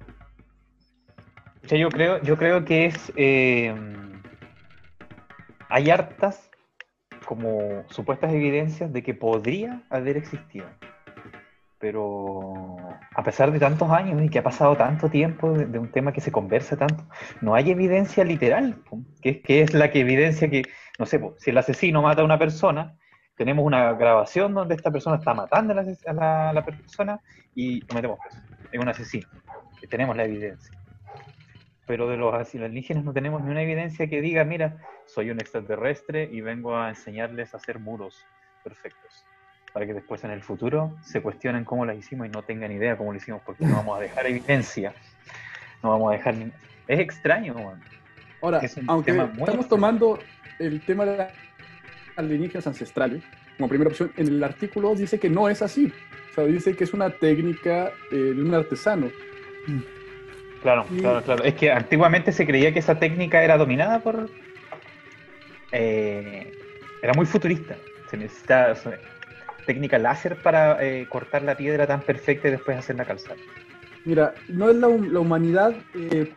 [1.65, 3.13] O sea, yo creo, yo creo que es.
[3.17, 3.75] eh,
[5.69, 6.51] hay hartas
[7.25, 10.67] como supuestas evidencias de que podría haber existido.
[11.83, 12.77] Pero
[13.13, 16.21] a pesar de tantos años y que ha pasado tanto tiempo de, un tema que
[16.21, 17.09] se conversa tanto,
[17.41, 18.85] no hay evidencia literal,
[19.21, 20.63] que, es- la que evidencia que,
[21.01, 22.97] no sé, si el asesino mata a una persona,
[23.37, 27.21] tenemos una grabación donde esta persona está matando a la, persona
[27.53, 28.21] y lo metemos.
[28.71, 29.27] Es un asesino,
[29.81, 30.73] que tenemos la evidencia.
[31.85, 36.29] Pero de los alienígenas no tenemos ni una evidencia que diga, mira, soy un extraterrestre
[36.31, 38.25] y vengo a enseñarles a hacer muros
[38.63, 39.32] perfectos.
[39.73, 42.97] Para que después en el futuro se cuestionen cómo las hicimos y no tengan idea
[42.97, 44.93] cómo lo hicimos, porque no vamos a dejar evidencia.
[45.83, 46.53] No vamos a dejar ni...
[46.89, 47.83] Es extraño, man.
[48.43, 49.65] Ahora, Es un aunque estamos extraño.
[49.69, 50.19] tomando
[50.59, 51.33] el tema de las
[52.17, 53.23] alienígenas ancestrales
[53.57, 55.93] como primera opción, en el artículo dice que no es así.
[56.31, 59.11] O sea, dice que es una técnica eh, de un artesano.
[60.63, 61.45] Claro, Y- claro, claro.
[61.45, 64.29] Es que antiguamente se creía que esa técnica era dominada por...
[65.73, 66.53] eh,
[67.03, 67.77] era muy futurista.
[68.11, 68.99] Se necesita o sea,
[69.67, 73.37] técnica láser para eh, cortar la piedra tan perfecta y después hacerla calzar.
[74.05, 76.33] Mira, no es la, la humanidad, eh,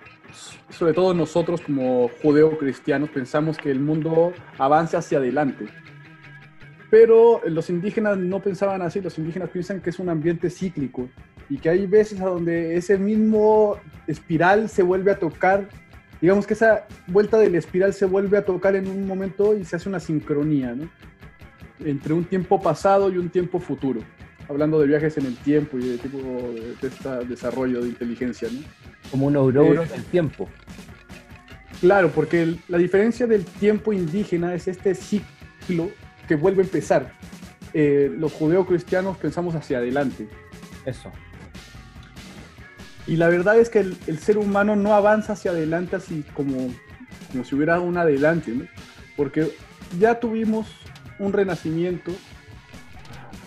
[0.69, 5.65] sobre todo nosotros como judeo-cristianos, pensamos que el mundo avance hacia adelante.
[6.89, 11.09] Pero los indígenas no pensaban así, los indígenas piensan que es un ambiente cíclico
[11.49, 15.67] y que hay veces a donde ese mismo espiral se vuelve a tocar,
[16.21, 19.75] digamos que esa vuelta del espiral se vuelve a tocar en un momento y se
[19.75, 20.89] hace una sincronía, ¿no?
[21.79, 24.01] Entre un tiempo pasado y un tiempo futuro
[24.47, 28.59] hablando de viajes en el tiempo y de tipo de este desarrollo de inteligencia, ¿no?
[29.09, 30.47] Como un aurora Eh, del tiempo.
[31.81, 35.89] Claro, porque el- la diferencia del tiempo indígena es este ciclo
[36.27, 37.11] que vuelve a empezar.
[37.73, 40.27] Eh, los judeocristianos pensamos hacia adelante.
[40.85, 41.11] Eso.
[43.07, 46.71] Y la verdad es que el, el ser humano no avanza hacia adelante así como,
[47.31, 48.65] como si hubiera un adelante, ¿no?
[49.15, 49.51] Porque
[49.99, 50.67] ya tuvimos
[51.19, 52.11] un renacimiento,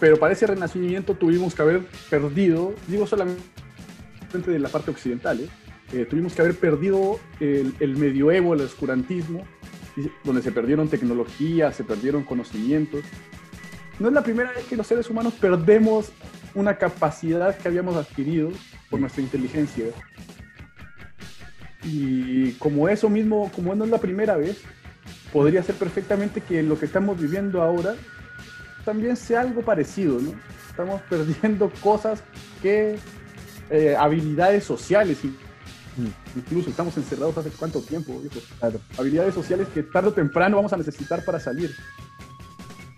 [0.00, 3.42] pero para ese renacimiento tuvimos que haber perdido, digo solamente
[4.32, 5.48] de la parte occidental, ¿eh?
[5.92, 9.44] Eh, tuvimos que haber perdido el, el medioevo, el oscurantismo,
[10.22, 13.02] donde se perdieron tecnologías, se perdieron conocimientos.
[13.98, 16.12] No es la primera vez que los seres humanos perdemos
[16.54, 18.50] una capacidad que habíamos adquirido
[18.90, 19.86] por nuestra inteligencia.
[21.84, 24.62] Y como eso mismo, como no es la primera vez,
[25.32, 27.94] podría ser perfectamente que lo que estamos viviendo ahora
[28.84, 30.32] también sea algo parecido, ¿no?
[30.70, 32.22] Estamos perdiendo cosas
[32.62, 32.98] que,
[33.70, 35.36] eh, habilidades sociales, y-
[36.36, 38.36] incluso estamos encerrados hace cuánto tiempo, viejo?
[38.60, 38.80] Claro.
[38.96, 41.74] Habilidades sociales que tarde o temprano vamos a necesitar para salir.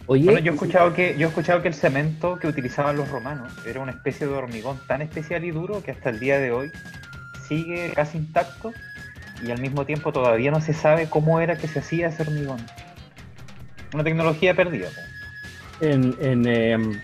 [0.07, 3.09] Oye, Bueno, yo he escuchado que yo he escuchado que el cemento que utilizaban los
[3.09, 6.51] romanos era una especie de hormigón tan especial y duro que hasta el día de
[6.51, 6.73] hoy
[7.49, 8.73] sigue casi intacto
[9.42, 12.64] y al mismo tiempo todavía no se sabe cómo era que se hacía ese hormigón.
[13.92, 14.88] Una tecnología perdida.
[15.81, 17.00] en, en, em,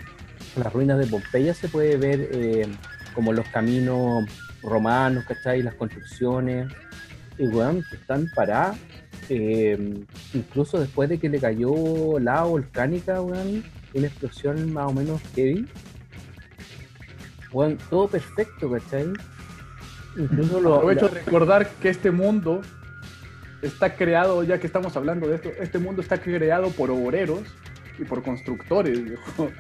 [0.57, 2.73] las ruinas de Pompeya se puede ver em,
[3.15, 4.25] como los caminos
[4.63, 5.63] romanos, ¿cachai?
[5.63, 6.71] Las construcciones,
[7.39, 8.77] y weón, están paradas.
[9.29, 15.21] em, incluso después de que le cayó lava volcánica, weón, una explosión más o menos
[15.35, 15.67] heavy.
[17.53, 19.07] Weón, todo perfecto, ¿cachai?
[20.17, 22.63] Incluso lo, Aprovecho de recordar que este mundo
[23.63, 27.41] está creado, ya que estamos hablando de esto, este mundo está creado por obreros
[27.99, 29.05] y por constructores.
[29.05, 29.51] viejo.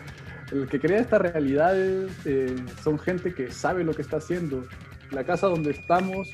[0.52, 4.64] El que crea estas realidades eh, son gente que sabe lo que está haciendo.
[5.10, 6.30] La casa donde estamos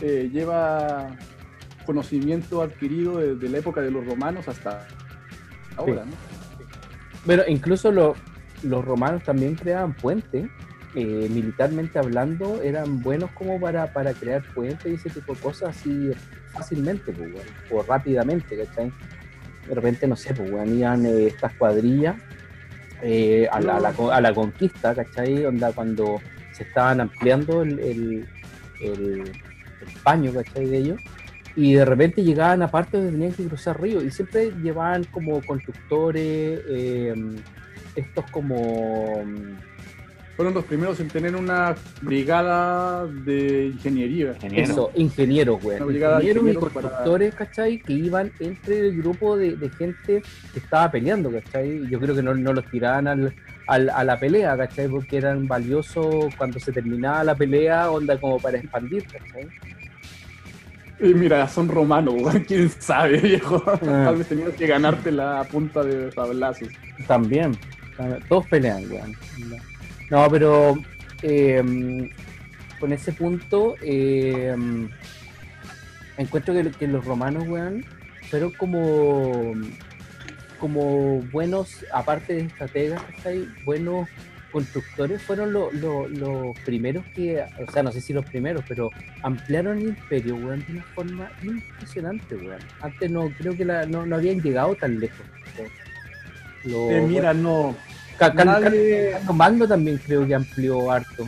[0.00, 1.16] eh, lleva
[1.86, 4.86] conocimiento adquirido desde la época de los romanos hasta
[5.76, 6.04] ahora.
[6.04, 6.12] ¿no?
[7.24, 8.14] Bueno, incluso lo-
[8.62, 10.48] los romanos también creaban puentes,
[10.94, 15.76] eh, militarmente hablando, eran buenos como para, para crear puentes y ese tipo de cosas
[15.76, 16.10] así
[16.52, 17.30] fácilmente, pues,
[17.70, 18.92] o rápidamente, ¿cachai?
[19.68, 22.16] De repente, no sé, pues, iban eh, estas cuadrillas
[23.02, 23.76] eh, a, la,
[24.12, 25.44] a la conquista, ¿cachai?
[25.44, 26.20] Onda cuando
[26.52, 28.28] se estaban ampliando el, el,
[28.80, 29.22] el-
[29.80, 30.32] el paño.
[30.32, 31.00] De ellos.
[31.54, 35.40] Y de repente llegaban a partes donde tenían que cruzar ríos y siempre llevaban como
[35.44, 36.60] constructores,
[37.94, 39.22] estos como...
[40.38, 44.34] Fueron los primeros en tener una brigada de ingeniería.
[44.34, 44.70] Ingeniero.
[44.72, 45.78] Eso, ingenieros, güey.
[45.78, 47.78] Una brigada de Ingenieros y ingenieros para- constructores, ¿cachai?
[47.80, 50.22] Que iban entre el grupo de, de gente
[50.52, 51.88] que estaba peleando, ¿cachai?
[51.90, 53.34] Yo creo que no, no los tiraban al,
[53.66, 54.86] al- a la pelea, ¿cachai?
[54.86, 59.48] Porque eran valiosos cuando se terminaba la pelea, onda como para expandir, ¿cachai?
[61.00, 63.60] Y mira, son romanos, güey, quién sabe, viejo.
[63.66, 63.78] Ah.
[63.82, 66.68] Tal vez tenías que ganarte la punta de sablazos.
[67.08, 67.56] También.
[67.96, 69.16] también, Todos pelean, weón.
[70.10, 70.78] No, pero
[71.22, 72.10] eh,
[72.80, 74.54] con ese punto eh,
[76.16, 77.84] encuentro que, que los romanos, weón,
[78.30, 79.54] fueron como,
[80.58, 83.46] como buenos, aparte de estrategas, ¿cachai?
[83.64, 84.08] Buenos
[84.50, 88.90] constructores fueron lo- lo- los primeros que, o sea, no sé si los primeros, pero
[89.22, 92.58] ampliaron el imperio, weón, de una forma impresionante, weón.
[92.80, 95.20] Antes no, creo que la- no, no habían llegado tan lejos.
[96.90, 97.76] Eh, mira, no.
[99.32, 101.26] Magno también creo que amplió harto.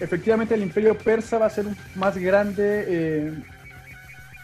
[0.00, 1.66] Efectivamente, el imperio persa va a ser
[1.96, 3.34] más grande, eh,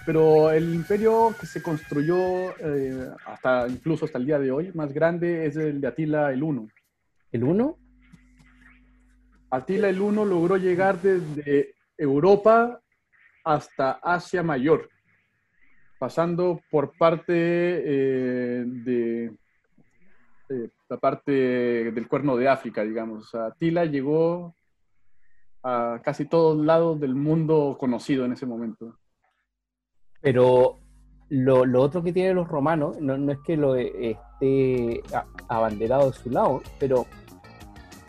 [0.05, 4.93] pero el imperio que se construyó eh, hasta incluso hasta el día de hoy, más
[4.93, 6.69] grande, es el de Atila el Uno.
[7.31, 7.79] ¿El uno?
[9.51, 12.81] Atila el Uno logró llegar desde Europa
[13.45, 14.91] hasta Asia Mayor,
[15.99, 19.27] pasando por parte eh, de
[20.49, 23.25] eh, la parte del cuerno de África, digamos.
[23.25, 24.55] O sea, Atila llegó
[25.63, 28.99] a casi todos lados del mundo conocido en ese momento.
[30.21, 30.79] Pero
[31.31, 35.03] lo, lo otro que tienen los romanos, no, no es que lo esté
[35.49, 37.07] abanderado de su lado, pero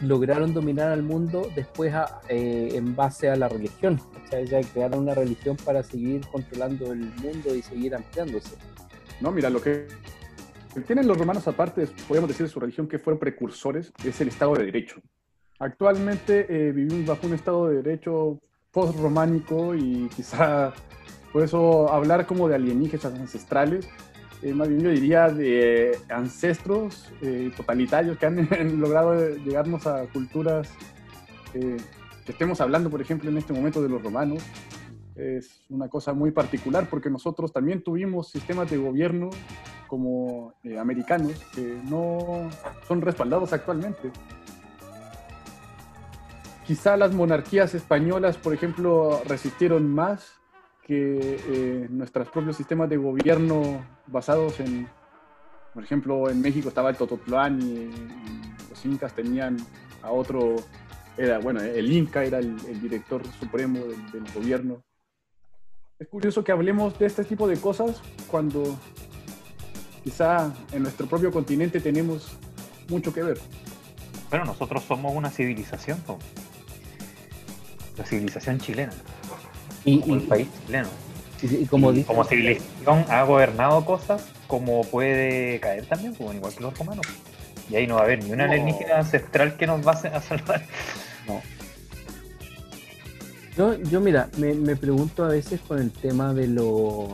[0.02, 4.00] lograron dominar al mundo después a- eh, en base a la religión.
[4.24, 4.46] ¿cachai?
[4.48, 8.58] Ya crearon una religión para seguir controlando el mundo y seguir ampliándose.
[9.22, 9.88] No, mira, lo que
[10.82, 14.56] tienen los romanos aparte, podemos decir de su religión que fueron precursores, es el Estado
[14.56, 15.02] de Derecho.
[15.60, 18.40] Actualmente eh, vivimos bajo un Estado de Derecho
[18.72, 20.74] post-románico y quizá
[21.32, 23.88] por eso hablar como de alienígenas ancestrales,
[24.42, 28.48] eh, más bien yo diría de ancestros eh, totalitarios que han
[28.80, 30.70] logrado llegarnos a culturas
[31.54, 31.78] eh,
[32.26, 34.44] que estemos hablando, por ejemplo, en este momento de los romanos,
[35.16, 39.30] es una cosa muy particular porque nosotros también tuvimos sistemas de gobierno
[39.88, 42.50] como eh, americanos que no
[42.88, 44.12] son respaldados actualmente.
[46.66, 50.34] Quizá las monarquías españolas, por ejemplo, resistieron más
[50.84, 54.88] que eh, nuestros propios sistemas de gobierno basados en,
[55.74, 59.58] por ejemplo, en México estaba el Tototlán y, y los incas tenían
[60.02, 60.56] a otro,
[61.18, 64.84] era, bueno, el inca era el, el director supremo del, del gobierno.
[65.98, 68.78] Es curioso que hablemos de este tipo de cosas cuando
[70.06, 72.28] quizá en nuestro propio continente tenemos
[72.88, 73.40] mucho que ver.
[74.30, 76.18] Bueno, nosotros somos una civilización, po.
[77.98, 78.94] la civilización chilena,
[79.84, 80.88] Y, como el país chileno.
[81.42, 86.32] y- y como Y dice, como civilización ha gobernado cosas como puede caer también, como
[86.34, 87.06] igual que los romanos.
[87.70, 88.52] Y ahí no va a haber ni una No.
[88.54, 90.64] alienígena ancestral que nos va a salvar.
[91.28, 91.42] No.
[93.58, 97.08] Yo, yo mira, me, me pregunto a veces con el tema de los...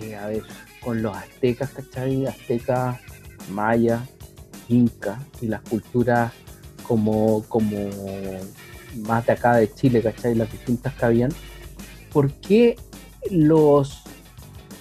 [0.00, 0.42] eh, a ver,
[0.82, 2.26] con los aztecas, ¿cachai?
[2.26, 2.98] Aztecas,
[3.50, 4.02] mayas,
[4.68, 6.32] incas y las culturas
[6.82, 7.90] como, como
[9.06, 10.34] más de acá de Chile, ¿cachai?
[10.34, 11.32] Las distintas que habían.
[12.12, 12.76] ¿Por qué
[13.30, 14.02] los...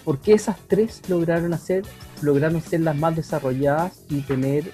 [0.03, 1.83] ¿Por qué esas tres lograron hacer,
[2.21, 4.71] lograron ser las más desarrolladas y tener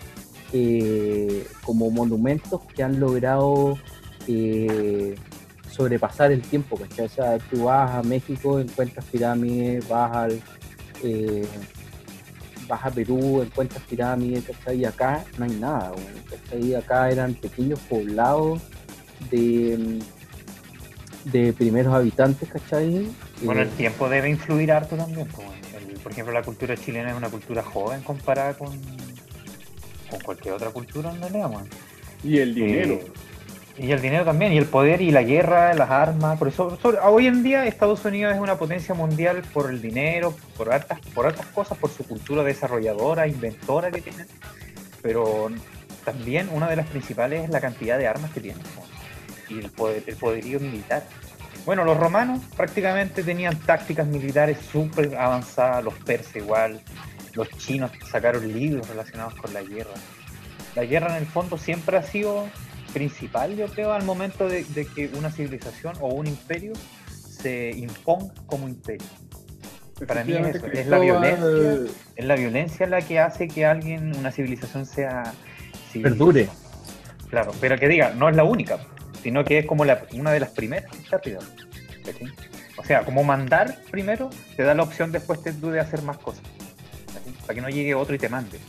[0.54, 3.78] eh, como monumentos que han logrado
[4.28, 5.16] eh,
[5.78, 7.06] sobrepasar el tiempo, ¿cachai?
[7.06, 10.42] O sea, tú vas a México, encuentras pirámides, vas al
[11.04, 11.46] eh,
[12.68, 14.80] vas a Perú, encuentras pirámides, ¿cachai?
[14.80, 15.92] Y acá no hay nada,
[16.30, 16.76] ¿cachai?
[16.76, 18.60] Acá eran pequeños poblados
[19.30, 20.00] de,
[21.26, 23.08] de primeros habitantes, ¿cachai?
[23.44, 25.28] Bueno, el Eh, tiempo debe influir harto también.
[25.78, 28.70] El- por ejemplo, la cultura chilena es una cultura joven comparada con,
[30.10, 31.68] con cualquier otra cultura en realidad, weón.
[32.24, 32.94] Y el dinero.
[32.94, 33.06] Eh,
[33.78, 36.38] y el dinero también, y el poder y la guerra, las armas.
[36.40, 40.74] Por eso, hoy en día Estados Unidos es una potencia mundial por el dinero, por
[40.74, 44.26] hartas, por hartas cosas, por su cultura desarrolladora, inventora que tienen.
[45.04, 45.50] Pero
[46.04, 48.64] también una de las principales es la cantidad de armas que tienen.
[49.50, 51.04] Y el, poder, el poderío militar.
[51.64, 56.82] Bueno, los romanos prácticamente tenían tácticas militares súper avanzadas, los persas igual,
[57.34, 59.94] los chinos sacaron libros relacionados con la guerra.
[60.76, 62.48] La guerra en el fondo siempre ha sido
[62.94, 66.74] principal, yo creo, al momento de, de que una civilización o un imperio
[67.10, 69.08] se imponga como imperio.
[70.06, 71.92] Para mí es es la violencia.
[72.16, 75.34] Es la violencia la que hace que alguien, una civilización sea
[75.92, 76.04] civilización.
[76.04, 76.50] Perdure.
[77.30, 78.80] Claro, pero que diga, no es la única,
[79.24, 81.40] sino que es como la, una de las primeras que está arriba.
[82.06, 82.28] ¿cachai?
[82.78, 86.44] O sea, como mandar primero, te da la opción después te, de hacer más cosas.
[87.42, 88.60] Para que no llegue otro y te mande.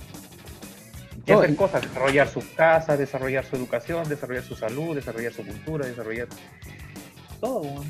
[1.28, 5.86] Y hacer cosas, desarrollar sus casas, desarrollar su educación, desarrollar su salud, desarrollar su cultura,
[5.86, 6.28] desarrollar
[7.40, 7.84] todo.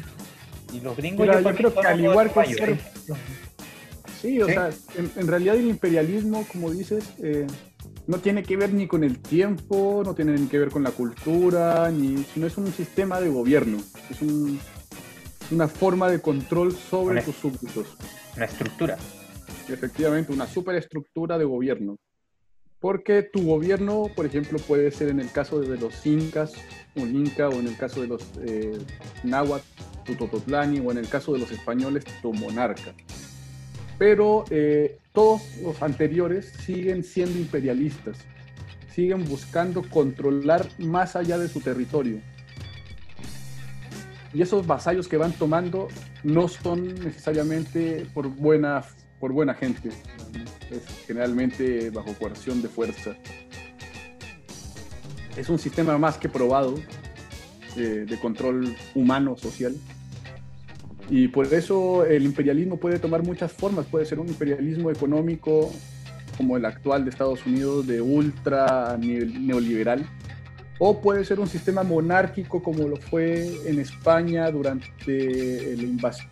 [0.73, 2.81] Y los gringos Mira, yo creo que al igual que mayores.
[4.21, 4.53] Sí, o Sí.
[4.53, 7.47] sea, en, en realidad el imperialismo, como dices, eh,
[8.09, 10.91] no tiene que ver ni con el tiempo, no tiene ni que ver con la
[10.91, 13.79] cultura, ni, sino es un sistema de gobierno,
[14.11, 14.59] es un-
[15.51, 17.97] una forma de control sobre tus súbditos.
[18.37, 18.97] una estructura.
[19.69, 21.97] Efectivamente, una superestructura de gobierno.
[22.81, 26.53] Porque tu gobierno, por ejemplo, puede ser en el caso de los incas,
[26.95, 28.79] un inca, o en el caso de los eh,
[29.25, 29.67] náhuatl,
[30.05, 32.95] tu tototlani, o en el caso de los españoles, tu monarca.
[33.99, 38.19] Pero eh, todos los anteriores siguen siendo imperialistas,
[38.95, 42.21] siguen buscando controlar más allá de su territorio.
[44.33, 45.89] Y esos vasallos que van tomando
[46.23, 48.85] no son necesariamente por buena,
[49.19, 49.91] por buena gente,
[50.71, 53.17] es generalmente bajo coerción de fuerza.
[55.37, 56.75] Es un sistema más que probado
[57.77, 59.75] eh, de control humano, social.
[61.11, 63.87] Y por eso el imperialismo puede tomar muchas formas.
[63.87, 65.73] Puede ser un imperialismo económico
[66.37, 70.09] como el actual de Estados Unidos, de ultra neoliberal,
[70.79, 76.31] o puede ser un sistema monárquico como lo fue en España durante la invasión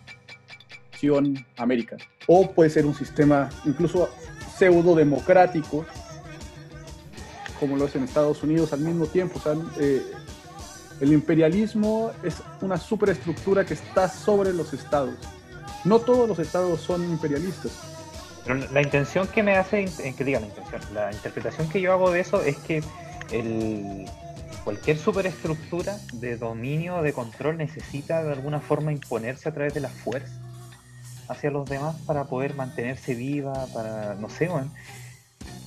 [1.57, 4.09] América, o puede ser un sistema incluso
[4.57, 5.85] pseudo democrático
[7.59, 9.39] como lo es en Estados Unidos al mismo tiempo.
[9.39, 10.03] O sea, eh,
[10.99, 15.15] el imperialismo es una superestructura que está sobre los estados.
[15.83, 17.71] No todos los estados son imperialistas.
[18.43, 19.85] Pero la intención que me hace,
[20.17, 22.81] que diga la intención, la interpretación que yo hago de eso es que
[23.31, 24.05] el,
[24.63, 29.89] cualquier superestructura de dominio, de control, necesita de alguna forma imponerse a través de la
[29.89, 30.46] fuerza
[31.27, 34.71] hacia los demás para poder mantenerse viva, para, no sé, bueno.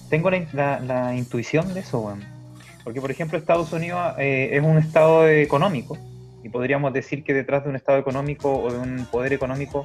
[0.08, 2.40] Tengo la, la, intuición de eso, bueno
[2.84, 5.98] porque, por ejemplo, Estados Unidos eh, es un estado económico
[6.42, 9.84] y podríamos decir que detrás de un estado económico o de un poder económico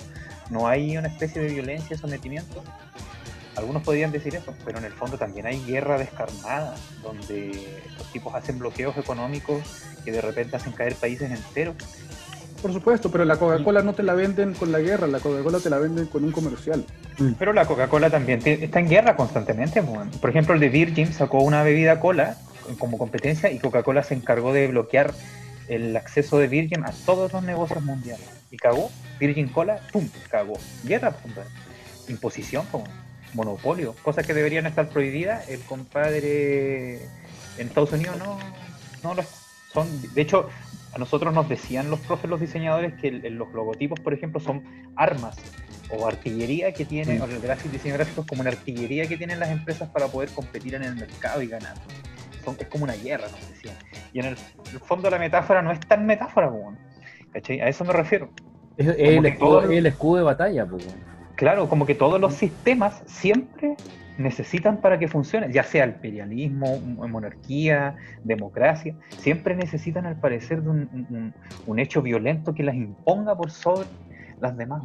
[0.49, 2.63] no hay una especie de violencia, sometimiento.
[3.57, 8.33] Algunos podrían decir eso, pero en el fondo también hay guerra descarnada, donde los tipos
[8.35, 9.61] hacen bloqueos económicos
[10.03, 11.75] que de repente hacen caer países enteros.
[12.61, 15.69] Por supuesto, pero la Coca-Cola no te la venden con la guerra, la Coca-Cola te
[15.69, 16.85] la venden con un comercial.
[17.37, 19.83] Pero la Coca-Cola también está en guerra constantemente.
[19.83, 22.37] Por ejemplo, el de Virgin sacó una bebida cola
[22.79, 25.13] como competencia y Coca-Cola se encargó de bloquear
[25.67, 28.27] el acceso de Virgin a todos los negocios mundiales.
[28.51, 28.89] Y cagó,
[29.19, 30.07] Virgin Cola, ¡pum!
[30.29, 30.57] Cagó.
[30.83, 31.41] Guerra, punto.
[32.07, 32.85] Imposición, como
[33.33, 35.49] monopolio, cosas que deberían estar prohibidas.
[35.49, 37.03] El compadre
[37.57, 38.39] en Estados Unidos no,
[39.03, 39.23] no lo
[39.73, 39.87] son.
[40.13, 40.49] De hecho,
[40.95, 44.63] a nosotros nos decían los profes, los diseñadores, que los logotipos, por ejemplo, son
[44.95, 45.37] armas
[45.91, 47.41] o artillería que tienen, o el
[47.71, 50.95] diseño gráfico es como una artillería que tienen las empresas para poder competir en el
[50.95, 51.75] mercado y ganar
[52.59, 53.75] es como una guerra, nos decían.
[54.13, 54.37] Y en el,
[54.79, 56.51] fondo la metáfora no es tan metáfora,
[57.31, 57.61] ¿cachai?
[57.61, 58.29] A eso me refiero.
[58.77, 60.67] Es, el, escudo, de batalla,
[61.35, 63.75] Claro, como que todos los sistemas siempre
[64.17, 71.79] necesitan para que funcione, ya sea imperialismo, monarquía, democracia, siempre necesitan al parecer de un,
[71.79, 73.89] hecho violento que las imponga por sobre
[74.39, 74.83] las demás.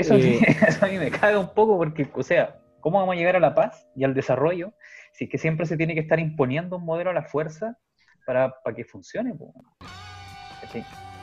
[0.00, 3.18] Eso, eh, eso, a mí me caga un poco porque, o sea, ¿cómo vamos a
[3.18, 4.72] llegar a la paz y al desarrollo
[5.12, 7.76] si es que siempre se tiene que estar imponiendo un modelo a la fuerza
[8.26, 9.34] para, para que funcione.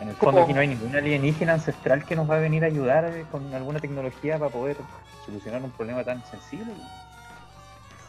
[0.01, 2.67] En el fondo aquí no hay ningún alienígena ancestral que nos va a venir a
[2.67, 4.77] ayudar eh, con alguna tecnología para poder
[5.25, 6.73] solucionar un problema tan sensible.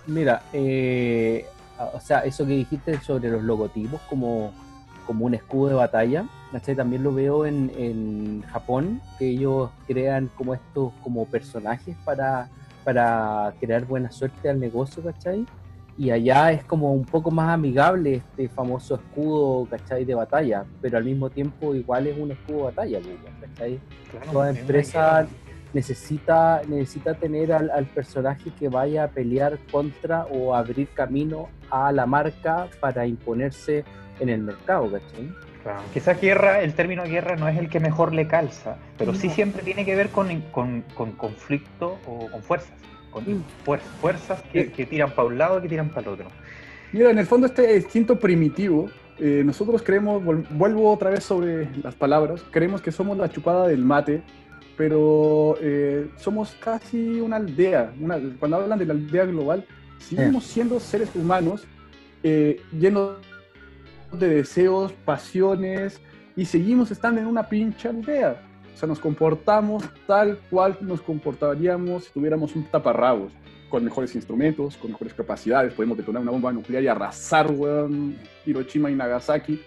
[0.07, 1.47] Mira, eh,
[1.95, 4.53] o sea, eso que dijiste sobre los logotipos como,
[5.07, 6.25] como un escudo de batalla,
[6.77, 12.49] también lo veo en, en Japón, que ellos crean como estos como personajes para,
[12.85, 15.47] para crear buena suerte al negocio, ¿cachai?
[15.99, 20.05] Y allá es como un poco más amigable este famoso escudo, ¿cachai?
[20.05, 23.01] De batalla, pero al mismo tiempo igual es un escudo de batalla,
[23.41, 23.81] ¿cachai?
[24.33, 25.27] Toda empresa
[25.75, 32.07] necesita, necesita tener al, personaje que vaya a pelear contra o abrir camino a la
[32.07, 33.85] marca para imponerse
[34.21, 35.33] en el mercado, ¿cachai?
[35.65, 35.81] Claro.
[35.93, 39.63] Quizás guerra, el término guerra no es el que mejor le calza, pero sí siempre
[39.65, 42.71] tiene que ver con, con, con conflicto o con fuerzas
[43.11, 43.25] con
[44.01, 46.27] fuerzas que, tiran para un lado y que tiran para el otro.
[46.93, 48.89] Mira, en el fondo este instinto primitivo,
[49.19, 53.85] eh, nosotros creemos, vuelvo otra vez sobre las palabras, creemos que somos la chupada del
[53.85, 54.23] mate,
[54.77, 57.93] pero eh, somos casi una aldea.
[58.39, 59.67] cuando hablan de la aldea global,
[59.99, 61.67] seguimos siendo seres humanos
[62.23, 63.19] eh, llenos
[64.13, 66.01] de deseos, pasiones,
[66.37, 68.48] y seguimos estando en una pinche aldea.
[68.79, 73.33] O sea, nos comportamos tal cual nos comportaríamos si tuviéramos un taparrabos,
[73.69, 78.17] con mejores instrumentos, con mejores capacidades, podemos detonar una bomba nuclear y arrasar, weón,
[78.47, 79.61] Hiroshima y Nagasaki.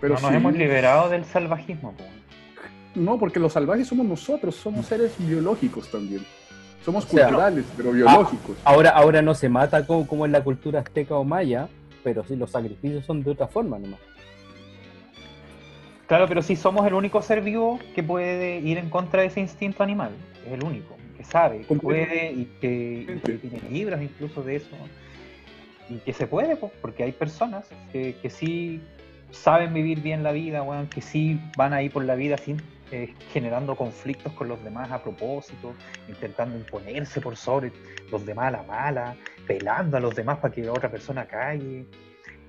[0.00, 1.92] Pero no nos hemos liberado del salvajismo,
[2.94, 6.24] No, porque los salvajes somos nosotros, somos seres biológicos también.
[6.84, 8.56] Somos culturales, pero biológicos.
[8.62, 11.66] Ahora, ahora no se mata como, como en la cultura azteca o maya,
[12.04, 13.98] pero sí los sacrificios son de otra forma nomás.
[16.06, 19.40] Claro, pero si somos el único ser vivo que puede ir en contra de ese
[19.40, 20.12] instinto animal.
[20.46, 24.56] es el único, que sabe, que puede y que, y que tiene libros incluso de
[24.56, 24.76] eso.
[25.88, 28.80] Y que se puede, po, porque hay personas que, que sí
[29.30, 33.14] saben vivir bien la vida, weón, que sí van ahí por la vida sin eh,
[33.32, 35.74] generando conflictos con los demás a propósito,
[36.06, 37.72] intentando imponerse por sobre
[38.12, 41.86] los demás a la mala, pelando a los demás para que otra persona calle.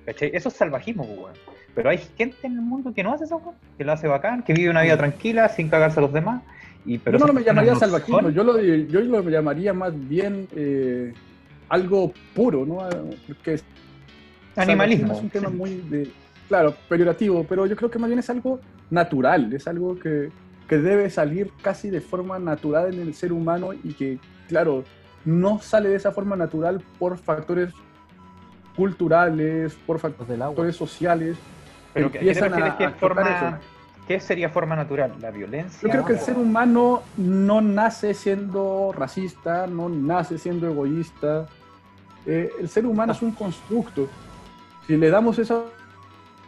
[0.05, 0.31] ¿Cachai?
[0.33, 1.33] Eso es salvajismo, pues, weón.
[1.73, 4.43] Pero hay gente en el mundo que no hace eso, weón, que lo hace bacán,
[4.43, 6.41] que vive una vida tranquila sin cagarse a los demás.
[6.85, 9.91] Y, pero yo no lo llamaría no salvajismo, son- yo lo, yo lo llamaría más
[10.07, 11.13] bien eh,
[11.69, 12.87] algo puro, ¿no?
[13.27, 13.59] Porque
[14.55, 15.13] Animalismo.
[15.13, 16.09] Es un tema muy, de,
[16.47, 20.29] claro, peyorativo, pero yo creo que más bien es algo natural, es algo que,
[20.69, 24.83] que debe salir casi de forma natural en el ser humano y que, claro,
[25.25, 27.73] no sale de esa forma natural por factores
[28.75, 30.53] culturales, por Los del agua.
[30.55, 31.37] factores sociales.
[31.93, 33.57] Pero ¿qué- ¿a qué te empiezan a- que forma, eso.
[34.07, 35.13] ¿Qué sería forma natural?
[35.19, 35.79] ¿La violencia?
[35.81, 41.47] Yo creo que el ser humano no nace siendo racista, no nace siendo egoísta.
[42.25, 44.07] Eh, el ser humano es un constructo.
[44.85, 45.63] Si le damos esa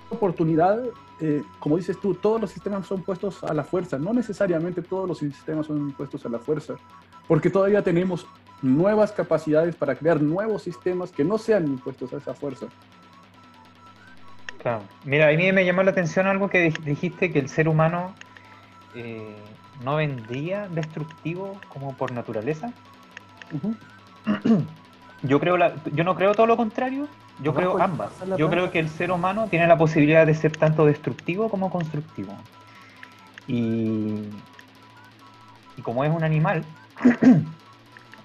[0.10, 0.80] oportunidad,
[1.20, 3.98] eh, como dices tú, todos los sistemas son puestos a la fuerza.
[3.98, 6.76] No necesariamente todos los sistemas son puestos a la fuerza,
[7.28, 8.28] porque todavía tenemos
[8.62, 12.68] nuevas capacidades para crear nuevos sistemas que no sean impuestos a esa fuerza.
[14.62, 14.82] Claro.
[15.04, 18.14] Mira, a mí me llamó la atención algo que dij- dijiste, que el ser humano
[18.96, 19.36] eh,
[19.84, 22.72] no vendría destructivo como por naturaleza.
[25.24, 27.08] Yo creo la- yo no creo todo lo contrario,
[27.42, 28.12] yo Abajo creo ambas.
[28.38, 32.38] Yo creo que el ser humano tiene la posibilidad de ser tanto destructivo como constructivo.
[33.48, 34.20] Y,
[35.76, 36.64] y como es un animal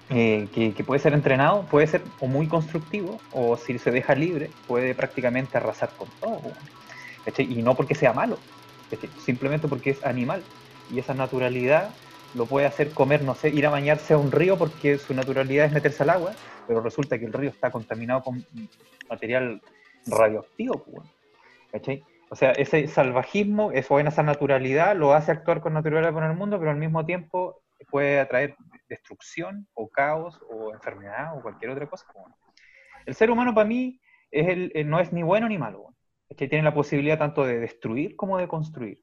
[0.09, 4.49] eh, que, puede ser entrenado, puede ser o muy constructivo, o si se deja libre,
[4.67, 6.41] puede prácticamente arrasar con todo.
[7.37, 8.37] Y no porque sea malo,
[9.23, 10.43] simplemente porque es animal.
[10.91, 11.89] Y esa naturalidad
[12.35, 15.67] lo puede hacer comer, no sé, ir a bañarse a un río porque su naturalidad
[15.67, 16.33] es meterse al agua,
[16.67, 18.45] pero resulta que el río está contaminado con
[19.09, 19.61] material
[20.05, 20.83] radioactivo.
[22.29, 26.33] O sea, ese salvajismo, eso en esa naturalidad, lo hace actuar con naturalidad con el
[26.33, 28.55] mundo, pero al mismo tiempo puede atraer
[28.89, 32.05] destrucción o caos o enfermedad o cualquier otra cosa.
[33.05, 33.99] El ser humano para mí
[34.31, 35.93] es el, eh, no es ni bueno ni malo.
[36.29, 39.01] Es que tiene la posibilidad tanto de destruir como de construir.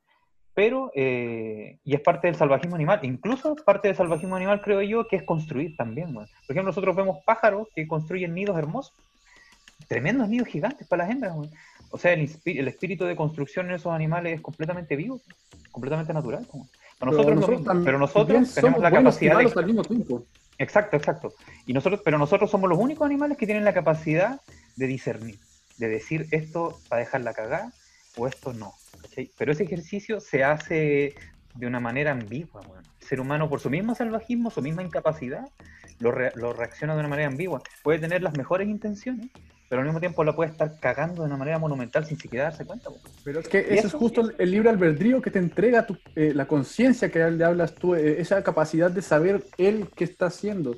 [0.53, 5.07] Pero, eh, y es parte del salvajismo animal, incluso parte del salvajismo animal creo yo
[5.07, 6.13] que es construir también.
[6.13, 8.93] Por ejemplo, nosotros vemos pájaros que construyen nidos hermosos,
[9.87, 11.35] tremendos nidos gigantes para las hembras.
[11.93, 15.21] O sea, el, el espíritu de construcción en esos animales es completamente vivo,
[15.71, 16.47] completamente natural.
[17.01, 20.27] Para nosotros, pero nosotros tenemos la capacidad de malos al mismo tiempo.
[20.59, 21.33] Exacto, exacto.
[21.67, 24.39] Y nosotros, pero nosotros somos los únicos animales que tienen la capacidad
[24.77, 25.39] de discernir,
[25.79, 27.65] de decir esto para dejarla cagar
[28.17, 28.75] o esto no.
[29.01, 29.31] ¿cachai?
[29.39, 31.15] Pero ese ejercicio se hace
[31.55, 32.61] de una manera ambigua.
[33.01, 35.49] El ser humano, por su mismo salvajismo, su misma incapacidad,
[35.99, 37.63] lo, re- lo reacciona de una manera ambigua.
[37.83, 39.31] Puede tener las mejores intenciones,
[39.71, 42.65] pero al mismo tiempo la puede estar cagando de una manera monumental sin siquiera darse
[42.67, 42.91] cuenta.
[43.25, 43.99] Pero es que ¿Y eso es eso?
[44.01, 47.77] justo el- el libre albedrío que te entrega tu- eh, la conciencia que le hablas
[47.77, 50.73] tú, eh, esa capacidad de saber él qué está haciendo.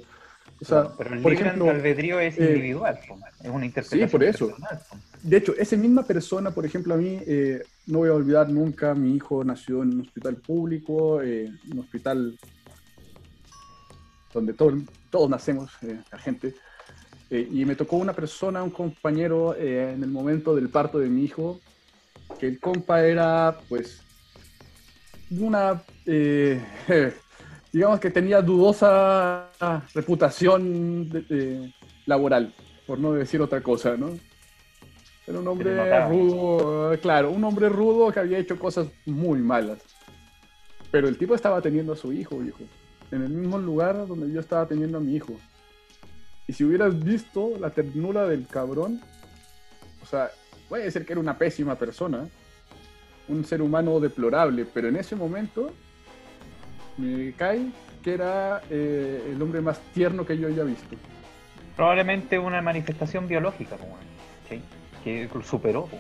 [0.61, 2.99] O sea, pero el por libre ejemplo, albedrío es eh, individual,
[3.43, 4.47] es una interpretación por eso.
[4.49, 4.82] personal,
[5.22, 8.95] de hecho, esa misma persona, por ejemplo, a mí, eh, no voy a olvidar nunca,
[8.95, 12.36] mi hijo nació en un hospital público, un hospital
[14.34, 14.76] donde todo-
[15.11, 15.72] todos nacemos,
[16.11, 16.55] la gente,
[17.33, 21.09] eh, y me tocó una persona, un compañero, eh, en el momento del parto de
[21.09, 21.61] mi hijo,
[22.39, 24.03] que el compa era, pues,
[25.30, 26.62] una, eh,
[27.72, 29.51] digamos que tenía dudosa
[29.95, 31.72] reputación de- de-
[32.05, 32.53] laboral,
[32.87, 34.11] por no decir otra cosa, ¿no?
[35.26, 35.74] Era un hombre
[36.09, 39.78] rudo, claro, un hombre rudo que había hecho cosas muy malas.
[40.91, 42.59] Pero el tipo estaba teniendo a su hijo, viejo.
[43.11, 45.33] En el mismo lugar donde yo estaba teniendo a mi hijo.
[46.47, 49.01] Y si hubieras visto la ternura del cabrón,
[50.03, 50.30] o sea,
[50.68, 52.26] puede ser que era una pésima persona,
[53.28, 55.72] un ser humano deplorable, pero en ese momento
[56.99, 57.66] me cae
[58.03, 60.97] que era eh, el hombre más tierno que yo haya visto.
[61.76, 63.76] probablemente una manifestación biológica,
[64.49, 64.61] ¿sí?
[65.05, 65.97] que superó, po.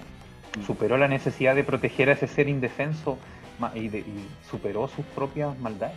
[0.66, 3.18] superó la necesidad de proteger a ese ser indefenso
[3.74, 5.96] y, de- y superó sus propias maldades.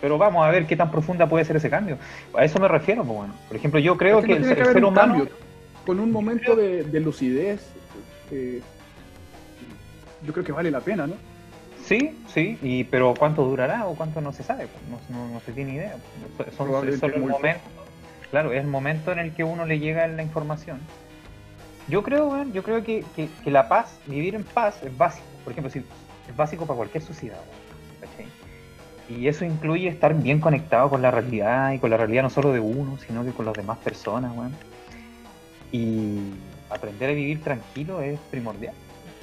[0.00, 1.98] Pero vamos a ver qué tan profunda puede ser ese cambio.
[2.34, 3.34] A eso me refiero, po, bueno.
[3.48, 5.34] por ejemplo, yo creo Es que, no el, ser- que el haber ser humano, cambio.
[5.84, 7.66] Con un momento de, de lucidez,
[8.30, 8.60] eh,
[10.24, 11.14] yo creo que vale la pena, ¿no?
[11.84, 15.52] sí, sí, y, pero cuánto durará o cuánto no se sabe, no, no- no se
[15.52, 15.96] tiene idea.
[16.56, 16.82] Son- solo
[17.14, 17.60] el momento,
[18.30, 20.78] claro, es el momento en el que uno le llega la información.
[21.88, 25.26] Yo creo, yo creo que, que- que la paz, vivir en paz es básico.
[25.42, 27.40] Por ejemplo, si, es básico para cualquier sociedad.
[29.10, 32.52] Y eso incluye estar bien conectado con la realidad y con la realidad no solo
[32.52, 34.54] de uno, sino que con las demás personas, weón.
[35.72, 36.18] Y
[36.70, 38.74] aprender a vivir tranquilo es primordial.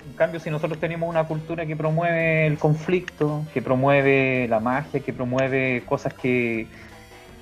[0.06, 5.00] En cambio, si nosotros tenemos una cultura que promueve el conflicto, que promueve la magia,
[5.00, 6.68] que promueve cosas que,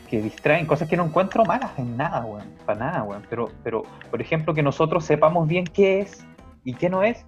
[0.09, 2.47] que distraen, cosas que no encuentro malas en nada, weón.
[2.65, 3.23] Para nada, weón.
[3.27, 6.23] Pero, pero, por ejemplo, que nosotros sepamos bien qué es
[6.63, 7.23] y qué no es,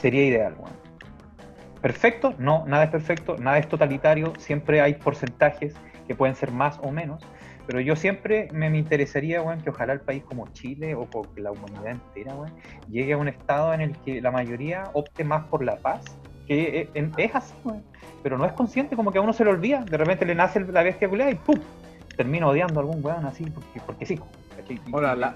[0.00, 0.81] sería ideal, weón.
[1.82, 2.34] ¿Perfecto?
[2.38, 5.74] No, nada es perfecto, nada es totalitario, siempre hay porcentajes
[6.06, 7.26] que pueden ser más o menos,
[7.66, 11.26] pero yo siempre me, me interesaría, weón, que ojalá el país como Chile o por
[11.38, 12.34] la humanidad entera,
[12.88, 16.16] llegue a un estado en el que la mayoría opte más por la paz,
[16.46, 17.82] que es, es así, weón,
[18.22, 20.60] pero no es consciente, como que a uno se le olvida, de repente le nace
[20.60, 21.58] la bestia y ¡pum!
[22.16, 24.20] Termina odiando a algún weón así, porque, porque sí,
[24.68, 25.34] y- la-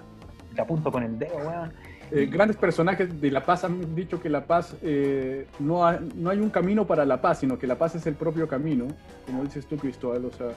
[0.55, 1.73] te apunto con el dedo, weón.
[2.13, 6.31] Eh, grandes personajes de La Paz han dicho que La Paz eh, no, ha- no
[6.31, 8.87] hay un camino para la paz, sino que la paz es el propio camino,
[9.27, 10.25] como dices tú, Cristóbal.
[10.25, 10.49] O sea,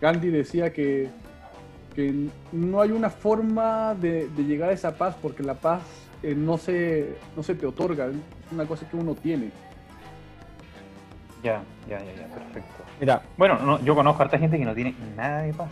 [0.00, 1.08] Gandhi decía que,
[1.94, 5.82] que no hay una forma de, de llegar a esa paz porque la paz
[6.22, 8.14] eh, no, se, no se te otorga, es
[8.52, 9.50] una cosa que uno tiene.
[11.42, 12.84] Ya, ya, ya, ya, perfecto.
[13.00, 15.70] Mira, Bueno, no, yo conozco a harta gente que no tiene nada de paz.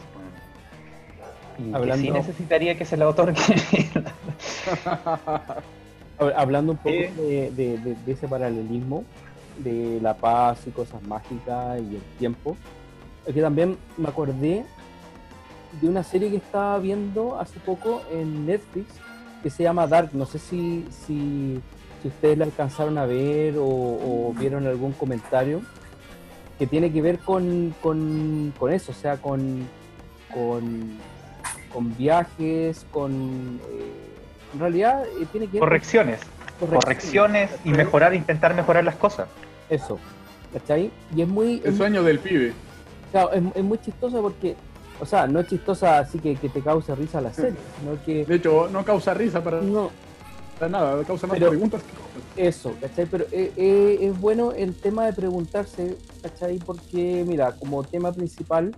[1.59, 3.35] Y que Hablando- sí necesitaría que se la otorgue.
[6.19, 7.13] hab- hablando un poco Eh.
[7.17, 9.05] de, de- de- de ese paralelismo
[9.59, 12.57] de la paz y cosas mágicas y el tiempo,
[13.27, 14.65] es que también me acordé
[15.81, 18.87] de una serie que estaba viendo hace poco en Netflix
[19.43, 20.11] que se llama Dark.
[20.13, 21.61] No sé si, si,
[22.03, 25.61] si ustedes la alcanzaron a ver o, o vieron algún comentario
[26.59, 29.69] que tiene que ver con, con, con eso, o sea, con,
[30.33, 30.93] con,
[31.73, 33.61] con viajes, con...
[33.71, 33.93] eh,
[34.55, 36.21] en realidad eh, tiene que Correcciones,
[36.59, 39.29] correcciones y mejorar, intentar mejorar las cosas.
[39.69, 39.99] Eso,
[40.53, 40.91] ¿cachai?
[41.15, 42.53] Y es muy, El es, sueño del pibe.
[43.13, 44.57] claro, es- es muy chistosa porque,
[45.01, 48.25] o sea, no es chistosa así que, que te cause risa la serie, sino que
[48.25, 49.91] De hecho, no causa risa para, no,
[50.59, 51.83] para nada, causa más Pero- preguntas
[52.35, 53.05] que eso, ¿cachai?
[53.07, 56.59] Pero eh, eh, es bueno el tema de preguntarse, ¿cachai?
[56.59, 58.75] Porque, mira, como tema principal,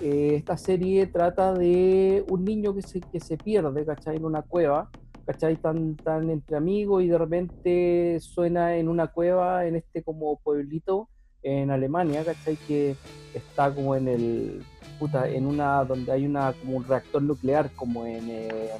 [0.00, 4.16] eh, esta serie trata de un niño que se, que se pierde, ¿cachai?
[4.16, 4.90] En una cueva,
[5.24, 5.56] ¿cachai?
[5.56, 11.08] Tan, tan entre amigos y de repente suena en una cueva, en este como pueblito
[11.42, 12.56] en Alemania, ¿cachai?
[12.56, 12.96] Que
[13.34, 14.64] está como en el,
[14.98, 18.70] puta, en una, donde hay una, como un reactor nuclear, como en eh,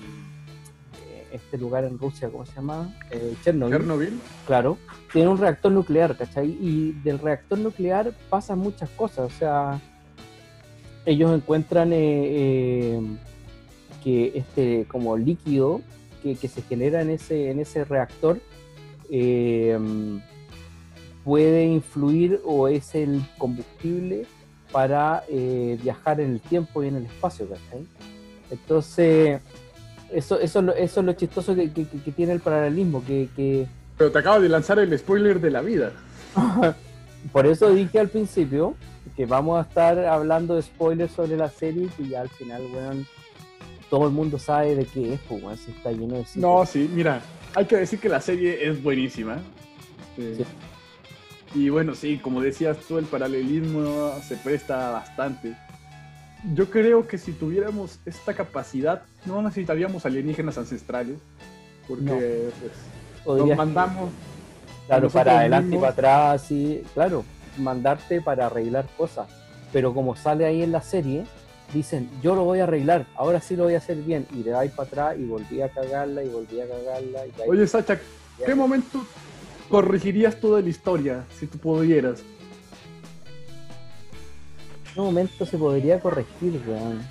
[1.33, 2.95] este lugar en Rusia, ¿cómo se llama?
[3.11, 3.77] Eh, Chernobyl.
[3.77, 4.21] Chernobyl.
[4.47, 4.79] Claro,
[5.12, 6.57] tiene un reactor nuclear, ¿cachai?
[6.61, 9.81] Y del reactor nuclear pasan muchas cosas, o sea,
[11.07, 13.01] ellos encuentran eh, eh,
[14.05, 15.81] que este como líquido
[16.23, 18.41] que, que se genera en ese, en ese reactor
[19.11, 19.79] eh,
[21.25, 24.27] puede influir o es el combustible
[24.73, 27.87] para eh, viajar en el tiempo y en el espacio, ¿cachai?
[28.51, 29.41] Entonces,
[30.13, 33.29] eso, eso, es lo- eso es lo chistoso que, que- que tiene el paralelismo, que,
[33.35, 35.93] que Pero te acabo de lanzar el spoiler de la vida.
[37.33, 38.75] Por eso dije al principio
[39.17, 43.07] que vamos a estar hablando de spoilers sobre la serie y ya al final, weón,
[43.89, 46.37] todo el mundo sabe de qué es, pues, weón, si está lleno de cifras.
[46.37, 47.23] No, sí, mira,
[47.55, 49.39] hay que decir que la serie es buenísima.
[50.17, 50.45] Sí.
[51.55, 55.55] Y bueno, sí, como decías tú, el paralelismo se presta bastante.
[56.55, 61.19] Yo creo que si tuviéramos esta capacidad, no necesitaríamos alienígenas ancestrales,
[61.89, 62.17] porque No.
[63.25, 64.11] pues, nos mandamos
[64.87, 67.25] claro, para adelante y para atrás, sí, claro,
[67.59, 69.27] mandarte para arreglar cosas.
[69.73, 71.25] Pero como sale ahí en la serie,
[71.73, 74.27] dicen, yo lo voy a arreglar, ahora sí lo voy a hacer bien.
[74.35, 77.27] Y le vais para atrás y volví a cagarla y volví a cagarla.
[77.27, 77.99] Y Oye, Sacha,
[78.45, 79.05] ¿qué momento
[79.69, 82.21] corregirías toda la historia si tú pudieras?
[84.89, 87.03] ¿En qué momento se podría corregir, weón?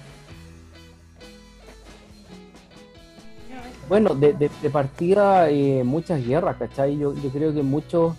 [3.87, 6.97] Bueno, de, de- de partida eh, muchas guerras, ¿cachai?
[6.97, 8.15] Yo, yo creo que muchos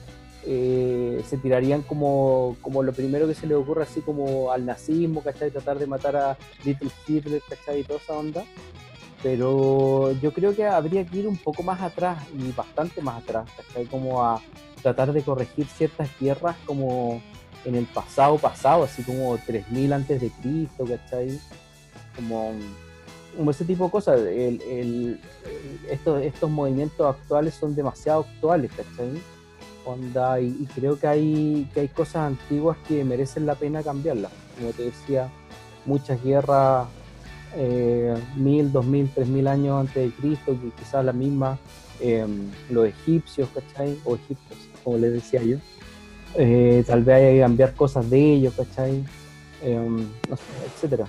[0.46, 5.20] eh, se tirarían como, como lo primero que se les ocurre, así como al nazismo,
[5.22, 5.50] ¿cachai?
[5.50, 7.80] Tratar de matar a Little Hitler, ¿cachai?
[7.80, 8.44] Y toda esa onda.
[9.22, 13.48] Pero yo creo que habría que ir un poco más atrás y bastante más atrás,
[13.56, 13.86] ¿cachai?
[13.86, 14.40] Como a
[14.82, 17.20] tratar de corregir ciertas guerras como
[17.64, 21.40] en el pasado pasado, así como 3000 antes de Cristo, ¿cachai?
[22.14, 22.52] Como,
[23.36, 24.20] como ese tipo de cosas.
[24.20, 25.20] El- el-
[25.90, 29.20] estos, estos movimientos actuales son demasiado actuales, ¿cachai?
[29.86, 34.32] Onda, y, creo que hay, que hay cosas antiguas que merecen la pena cambiarlas.
[34.58, 35.30] Como te decía,
[35.84, 36.88] muchas guerras,
[37.54, 41.56] eh, mil, dos mil, tres mil años antes de Cristo, que quizás la misma,
[42.00, 42.26] eh,
[42.68, 43.96] los egipcios, ¿cachai?
[44.04, 45.58] O egipcios, como les decía yo
[46.34, 49.04] Eh, tal vez haya que cambiar cosas de ellos, ¿cachai?
[49.62, 49.88] Eh,
[50.28, 51.06] no sé, etcétera.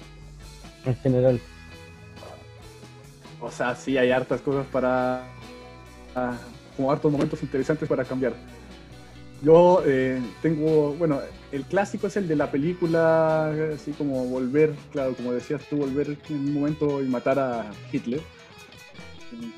[0.85, 1.41] En general.
[3.41, 5.23] O sea, sí hay hartas cosas para.
[6.15, 6.37] ah,
[6.75, 8.33] como hartos momentos interesantes para cambiar.
[9.43, 11.19] Yo eh, tengo, bueno,
[11.51, 16.17] el clásico es el de la película, así como volver, claro, como decías tú, volver
[16.29, 18.21] en un momento y matar a Hitler.
[19.31, 19.53] Un,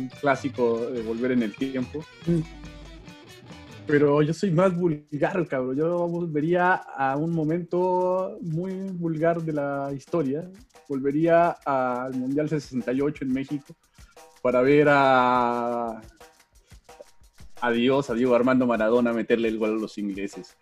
[0.00, 2.04] un clásico de volver en el tiempo.
[3.86, 5.76] Pero yo soy más vulgar, cabrón.
[5.76, 10.50] Yo volvería a un momento muy vulgar de la historia.
[10.88, 13.76] Volvería al Mundial 68 en México
[14.42, 16.00] para ver a
[17.60, 20.56] a Dios, a Diego Armando Maradona meterle el gol a los ingleses.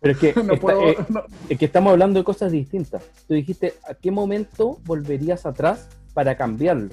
[0.00, 3.02] Pero es que, No está- puedo, eh, no, es que estamos hablando de cosas distintas.
[3.28, 6.90] Tú dijiste, ¿a qué momento volverías atrás para cambiarlo?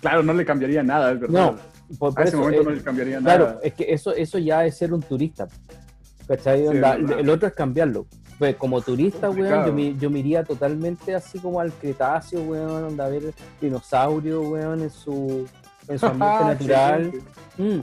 [0.00, 1.52] claro, no le cambiaría nada, es verdad.
[1.52, 1.58] No,
[1.98, 3.60] por, por a ese eso, momento eh, no le cambiaría Claro, nada.
[3.62, 5.46] es que eso, eso ya es ser un turista.
[5.48, 8.06] Sí, el otro es cambiarlo.
[8.38, 12.82] Pues como turista, weón, yo me, yo me iría totalmente así como al Cretáceo, weón,
[12.84, 15.46] onda a ver dinosaurio, weón, en su,
[15.86, 17.04] en su ambiente natural.
[17.04, 17.30] Excelente.
[17.58, 17.80] Mm,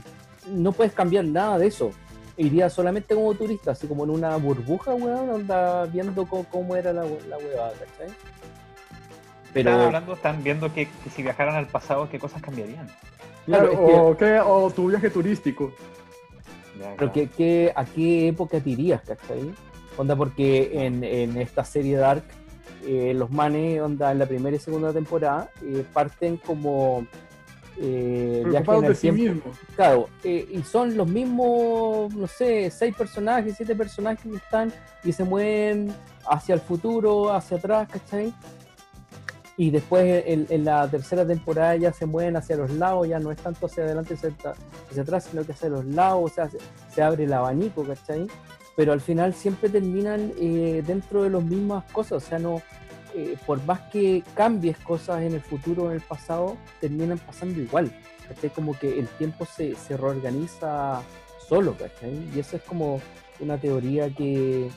[0.50, 1.90] no puedes cambiar nada de eso.
[2.36, 6.92] Iría solamente como turista, así como en una burbuja, weón, anda viendo cómo, cómo era
[6.92, 8.14] la, la huevada, ¿cachai?
[9.52, 12.88] Pero, Están hablando, están viendo que, que si viajaran al pasado, qué cosas cambiarían.
[13.46, 14.40] claro, que- o, ¿qué?
[14.40, 15.72] o tu viaje turístico.
[16.78, 17.12] Ya, Pero.
[17.12, 19.52] ¿qué, qué- a qué época te irías, cachai?
[19.98, 22.22] Onda, porque en, en esta serie Dark,
[22.86, 27.06] eh, los manes, onda, en la primera y segunda temporada, eh, parten como
[27.82, 29.48] eh, Preocupados en de el sí tiempo.
[29.48, 29.58] mismos.
[29.74, 34.72] Claro, eh, y son los mismos, no sé, seis personajes, siete personajes que están
[35.02, 35.92] y se mueven
[36.28, 38.32] hacia el futuro, hacia atrás, ¿cachai?
[39.56, 43.30] Y después en, en la tercera temporada ya se mueven hacia los lados, ya no
[43.30, 44.58] es tanto hacia adelante hacia, atrás-
[44.90, 46.58] hacia atrás, sino que hacia los lados, o sea, se,
[46.94, 48.26] se abre el abanico, ¿cachai?
[48.76, 52.62] Pero al final siempre terminan eh, dentro de las mismas cosas, o sea, no,
[53.14, 57.60] eh, por más que cambies cosas en el futuro o en el pasado, terminan pasando
[57.60, 57.92] igual.
[58.28, 58.50] ¿cachai?
[58.50, 61.02] Como que el tiempo se, se reorganiza
[61.48, 62.28] solo, ¿cachai?
[62.34, 63.00] Y eso es como
[63.40, 64.68] una teoría que,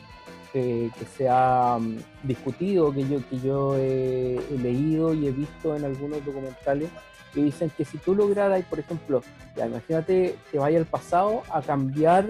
[0.51, 5.31] que, que se ha mm, discutido, que yo, que yo he, he leído y he
[5.31, 6.89] visto en algunos documentales,
[7.33, 9.21] que dicen que si tú lograras, por ejemplo,
[9.55, 12.29] ya imagínate que vaya al pasado a cambiar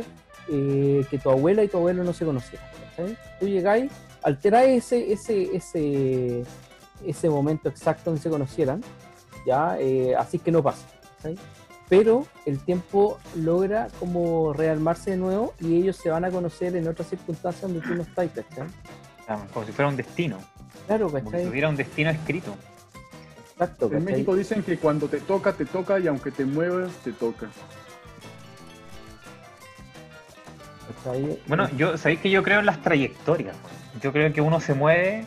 [0.50, 3.18] eh, que tu abuela y tu abuelo no se conocieran, ¿cachai?
[3.40, 3.92] Tú llegáis,
[4.24, 6.44] alteráis ese, ese, ese,
[7.06, 8.82] ese momento exacto en que se conocieran,
[9.46, 10.86] ya, eh, así que no pasa,
[11.18, 11.38] ¿cachai?
[11.90, 16.88] Pero el tiempo logra como rearmarse de nuevo y ellos se van a conocer en
[16.88, 18.68] otras circunstancias donde tú no estás, ¿cachai?
[19.54, 20.38] Como si fuera un destino,
[20.88, 21.46] Claro, como si ¿cachai?
[21.46, 22.56] tuviera un destino escrito.
[23.52, 24.06] Exacto, En ¿cachai?
[24.14, 27.48] México dicen que cuando te toca, te toca y aunque te muevas, te toca.
[31.04, 31.40] ¿cachai?
[31.48, 33.56] Bueno, yo sabéis que yo creo en las trayectorias.
[34.02, 35.26] Yo creo que uno se mueve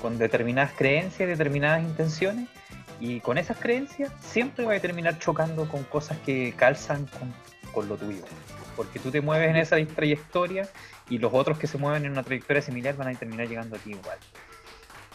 [0.00, 2.48] con determinadas creencias, determinadas intenciones,
[3.00, 7.34] y con esas creencias siempre va a terminar chocando con cosas que calzan con,
[7.72, 8.22] con lo tuyo.
[8.74, 10.68] Porque tú te mueves en esa trayectoria
[11.08, 13.78] y los otros que se mueven en una trayectoria similar van a terminar llegando a
[13.78, 14.18] ti igual.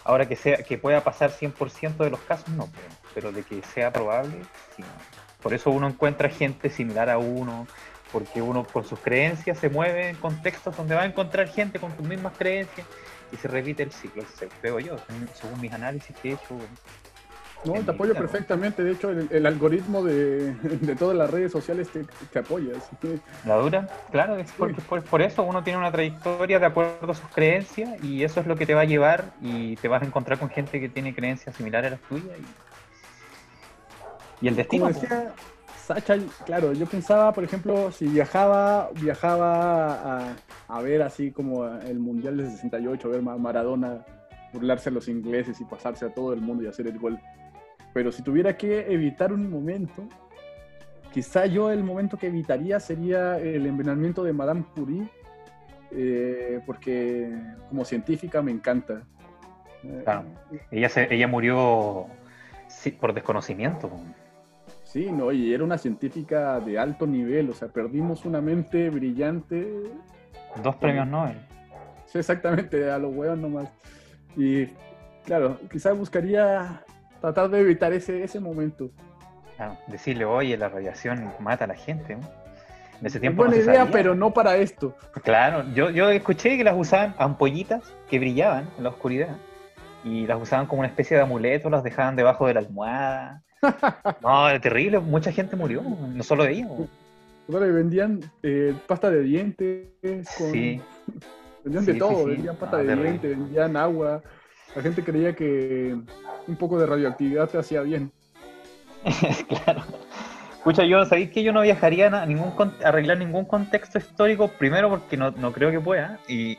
[0.04, 3.62] Ahora que sea que pueda pasar 100% de los casos, no, pero, pero de que
[3.62, 4.36] sea probable,
[4.76, 4.84] sí.
[5.41, 7.68] Por eso uno encuentra gente similar a uno,
[8.12, 11.91] porque uno con sus creencias se mueve en contextos donde va a encontrar gente con
[11.93, 12.86] tus mismas creencias
[13.32, 14.97] y se repite el ciclo, se- creo yo,
[15.39, 16.55] según- mis análisis que he hecho.
[17.64, 18.84] No, te apoyo perfectamente.
[18.84, 22.03] De hecho, el, el algoritmo de, de todas las redes sociales te,
[22.34, 22.74] te apoya.
[22.99, 27.16] que La dura, claro, es por, por eso uno tiene una trayectoria de acuerdo a
[27.16, 30.05] sus creencias y eso es lo que te va a llevar y te vas a
[30.05, 32.36] encontrar con gente que tiene creencias similares a las tuyas
[34.41, 34.91] y, y el destino.
[34.91, 34.99] Como
[35.86, 36.15] Sacha,
[36.45, 40.36] claro, yo pensaba, por ejemplo, si viajaba, viajaba
[40.67, 44.05] a, ver así como el Mundial del 68, ver a Maradona
[44.53, 47.19] burlarse a los ingleses y pasarse a todo el mundo y hacer el gol.
[47.93, 50.07] Pero si tuviera que evitar un momento,
[51.11, 55.09] quizá yo el momento que evitaría sería el envenenamiento de Madame Curie,
[55.91, 57.34] eh, porque
[57.69, 59.03] como científica me encanta.
[60.03, 60.25] Claro.
[60.69, 62.05] Ella, se, ella murió
[62.67, 63.89] sí, por desconocimiento.
[64.92, 69.66] Sí, no, y era una científica de alto nivel, o sea, perdimos una mente brillante.
[70.62, 71.38] Dos premios Nobel.
[72.08, 73.70] Sí, exactamente, a los huevos nomás.
[74.36, 74.66] Y
[75.24, 76.84] claro, quizás buscaría
[77.22, 78.92] tratar de evitar ese, ese momento.
[79.56, 82.14] Claro, decirle, oye, la radiación mata a la gente.
[82.14, 83.92] En ese Es tiempo buena no idea, sabía.
[83.94, 84.94] pero no para esto.
[85.24, 89.38] Claro, yo, yo escuché que las usaban ampollitas que brillaban en la oscuridad
[90.04, 93.44] y las usaban como una especie de amuleto, las dejaban debajo de la almohada.
[94.22, 96.43] No, era terrible, mucha gente murió, no solo.
[96.43, 99.88] Ahora le vendían eh, pasta de dientes,
[100.38, 100.51] con...
[100.51, 100.80] Sí,
[101.64, 102.30] vendían Sí, de todo, sí.
[102.32, 103.09] vendían pasta No, de terrible.
[103.09, 104.22] dientes, vendían agua.
[104.76, 105.95] La gente creía que
[106.47, 108.12] un poco de radioactividad te hacía bien.
[109.47, 109.84] claro.
[110.57, 112.53] Escucha, yo, ¿sabéis que yo no viajaría a ningún
[112.84, 114.47] a arreglar ningún contexto histórico?
[114.47, 116.20] Primero porque no, no creo que pueda.
[116.28, 116.55] Y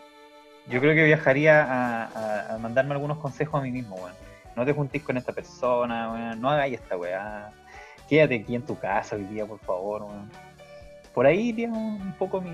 [0.68, 4.12] yo creo que viajaría a, a- a mandarme algunos consejos a mí mismo, weón.
[4.56, 6.40] No te juntís con esta persona, weón.
[6.40, 7.50] No hagáis esta weá.
[8.08, 10.30] Quédate aquí en tu casa hoy día, por favor, weón.
[11.14, 12.50] Por ahí iría un, poco mi.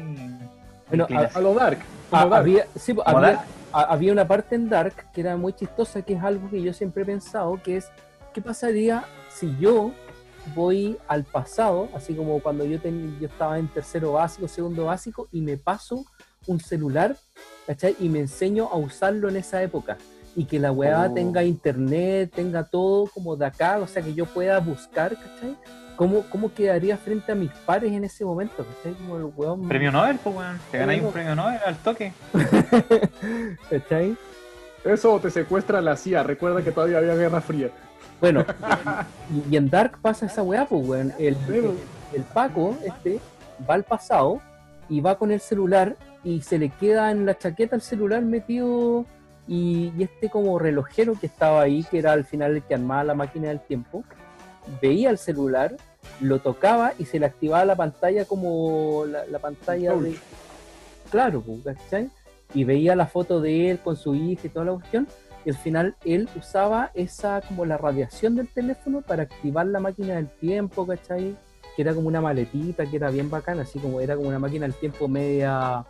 [0.89, 1.37] Bueno, inclinación.
[1.37, 1.79] A lo dark.
[2.11, 3.47] Ah, había, sí, pues, ¿Como había, Dark?
[3.73, 6.73] a- había una parte en Dark que era muy chistosa, que es algo que yo
[6.73, 7.91] siempre he pensado, que es,
[8.33, 9.93] ¿qué pasaría si yo
[10.55, 15.29] voy al pasado, así como cuando yo, ten- yo estaba en tercero básico, segundo básico,
[15.31, 16.05] y me paso
[16.47, 17.17] un celular,
[17.67, 17.95] ¿cachai?
[18.01, 19.99] Y me enseño a usarlo en esa época.
[20.37, 21.15] Y que la weá Oh.
[21.15, 25.57] tenga internet, tenga todo como de acá, o sea, que yo pueda buscar, ¿cachai?
[25.97, 28.65] ¿Cómo, ¿Cómo quedaría frente a mis pares en ese momento?
[28.65, 28.95] ¿cachai?
[28.95, 29.67] Como el weón...
[29.69, 30.59] Premio Nobel, pues, weón.
[30.71, 32.13] Te ganáis un Premio- Nobel al toque.
[33.71, 34.17] ¿cachai?
[34.85, 36.23] Eso te secuestra la CIA.
[36.23, 37.71] Recuerda que todavía había Guerra Fría.
[38.21, 38.45] Bueno,
[39.49, 41.13] y, y en Dark pasa esa weá, pues, weón.
[41.19, 41.75] El, Pero-
[42.13, 43.21] el Paco, este,
[43.69, 44.41] va al pasado
[44.89, 49.05] y va con el celular y se le queda en la chaqueta el celular metido
[49.49, 53.03] y, y este como relojero que estaba ahí, que era al final el que armaba
[53.03, 54.05] la máquina del tiempo,
[54.81, 55.77] veía el celular,
[56.21, 60.17] lo tocaba y se le activaba la pantalla como la, la pantalla de...
[61.11, 62.11] Claro, pues, ¿cachai?
[62.55, 65.09] Y veía la foto de él con su hija y toda la cuestión.
[65.45, 70.17] Y al final él usaba esa como la radiación del teléfono para activar la máquina
[70.17, 71.37] del tiempo, ¿cachai?
[71.75, 74.67] Que era como una maletita, que era bien bacana, así como era como una máquina
[74.67, 75.87] del tiempo media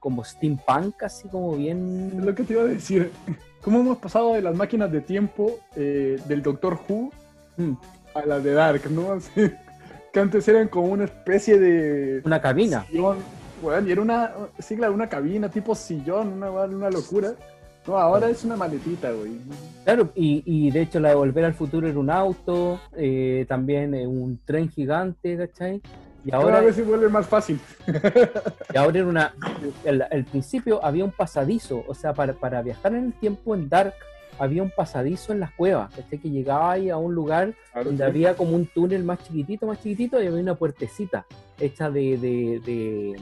[0.00, 2.24] como steampunk, así como Es bien...
[2.26, 3.12] lo que te iba a decir.
[3.62, 7.10] ¿Cómo hemos pasado de las máquinas de tiempo eh, del Doctor Who
[7.56, 7.72] Mm,
[8.14, 9.12] a las de Dark, ¿no?
[9.12, 9.50] Así,
[10.12, 12.84] que antes eran como una especie de Una cabina.
[12.86, 13.18] sillón,
[13.62, 17.32] weón, y era una, sí, claro, una cabina tipo sillón, una, una locura.
[17.86, 19.32] No, ahora es una maletita, güey.
[19.84, 23.94] Claro, y, y de hecho la de Volver al Futuro era un auto, eh, también
[23.94, 25.80] eh, un tren gigante, ¿cachai?
[26.24, 27.58] Y Ahora ahora, a veces vuelve más fácil.
[28.74, 29.34] y ahora era una...
[29.84, 33.68] El, el principio había un pasadizo, o sea, para, para viajar en el tiempo en
[33.68, 33.94] Dark
[34.38, 36.18] había un pasadizo en las cuevas, ¿cachai?
[36.18, 37.52] Que llegaba ahí a un lugar
[37.84, 41.26] donde había como un túnel más chiquitito, más chiquitito, y había una puertecita
[41.58, 43.20] hecha de, de, de-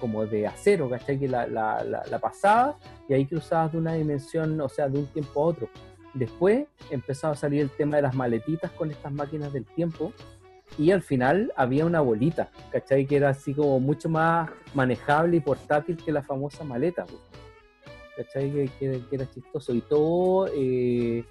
[0.00, 1.18] como de acero, ¿cachai?
[1.18, 2.76] Que la, la, la, la pasabas
[3.08, 5.68] y ahí cruzabas de una dimensión, o sea, de un tiempo a otro.
[6.14, 10.12] Después empezaba a salir el tema de las maletitas con estas máquinas del tiempo
[10.78, 13.06] y al final había una bolita, ¿cachai?
[13.06, 17.20] Que era así como mucho más manejable y portátil que la famosa maleta, pues.
[18.16, 18.50] ¿cachai?
[18.50, 21.24] Que, que- que era chistoso y todo eh,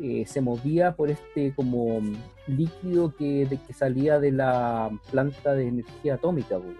[0.00, 2.00] eh, se movía por este como
[2.46, 6.74] líquido que, de- que salía de la planta de energía atómica, pues,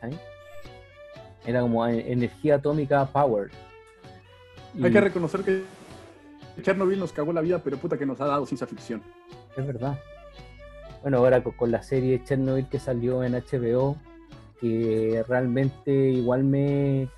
[0.00, 0.18] ¿cachai?
[1.46, 3.50] Era como energía atómica power.
[4.74, 5.62] Y Hay que reconocer que
[6.62, 9.02] Chernobyl nos cagó la vida, pero puta que nos ha dado ciencia ficción.
[9.56, 9.98] es verdad.
[11.02, 13.96] Bueno, ahora con, con la serie Chernobyl que salió en HBO,
[14.60, 17.08] que realmente igual me,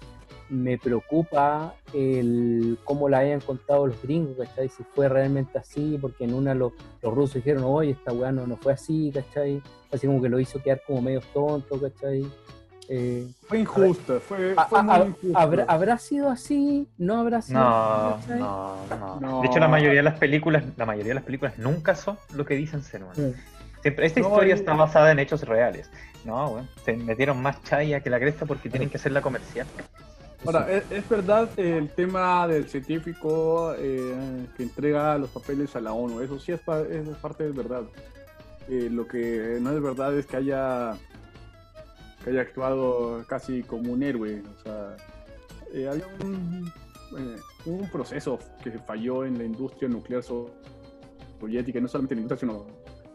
[0.49, 4.69] me preocupa el cómo la hayan contado los gringos, ¿cachai?
[4.69, 6.73] Si fue realmente así, porque en una los,
[7.03, 9.61] los rusos dijeron, oye, esta weá no, no fue así, ¿cachai?
[9.93, 12.25] Así como que lo hizo quedar como medio tonto, ¿cachai?
[12.89, 15.41] Eh, Fue injusta, fue, fue a- muy a- injusta.
[15.41, 16.87] ¿habrá, ¿Habrá sido así?
[16.99, 18.23] ¿No habrá sido No, así?
[18.29, 18.41] ¿cachai?
[18.41, 19.41] no, no, No.
[19.41, 22.45] De hecho, la mayoría de las películas, la mayoría de las películas nunca son lo
[22.45, 23.35] que dicen ser, weón.
[23.83, 25.91] Siempre, esta No, historia está basada en hechos reales.
[26.25, 26.67] No.
[26.85, 29.67] Se metieron más chaya que la cresta porque tienen que hacerla comercial.
[30.45, 35.93] Ahora, es, es verdad el tema del científico eh, que entrega los papeles a la
[35.93, 37.83] ONU, eso sí es, pa- es parte de verdad.
[38.69, 40.95] Eh, lo que no es verdad es que haya,
[42.25, 44.43] que haya actuado casi como un héroe.
[44.59, 44.97] O sea,
[45.73, 46.73] eh, había un,
[47.19, 50.51] eh, un proceso que falló en la industria nuclear so-
[51.41, 52.67] soviética, no solamente en la industria, sino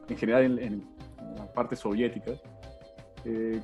[0.10, 0.84] en general en, en
[1.38, 2.32] la parte soviética.
[3.26, 3.60] Eh,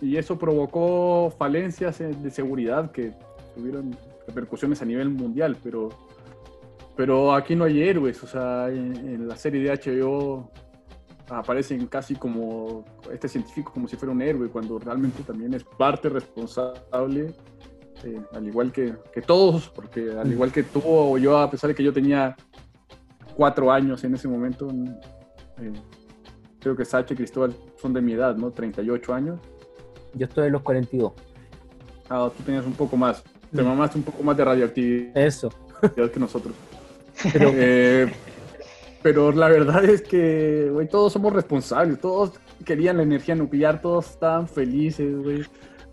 [0.00, 3.12] y eso provocó falencias en- de seguridad que
[3.54, 5.88] tuvieron repercusiones a nivel mundial, pero,
[6.96, 10.50] pero aquí no hay héroes, o sea, en, en la serie de HBO
[11.30, 16.08] aparecen casi como este científico como si fuera un héroe, cuando realmente también es parte
[16.08, 17.34] responsable,
[18.04, 21.68] eh, al igual que, que todos, porque al igual que tú o yo, a pesar
[21.68, 22.36] de que yo tenía
[23.36, 24.68] cuatro años en ese momento,
[25.60, 25.72] eh,
[26.60, 28.50] creo que Sacha y Cristóbal son de mi edad, ¿no?
[28.50, 29.40] 38 años.
[30.14, 31.12] Yo estoy en los 42.
[32.08, 33.22] Ah, tú tenías un poco más.
[33.54, 35.50] Te mamaste un poco más de radioactividad Eso.
[35.94, 36.54] que nosotros.
[37.32, 38.12] Pero, eh,
[39.02, 42.00] pero la verdad es que, güey, todos somos responsables.
[42.00, 42.32] Todos
[42.64, 45.44] querían la energía nuclear, todos estaban felices, güey.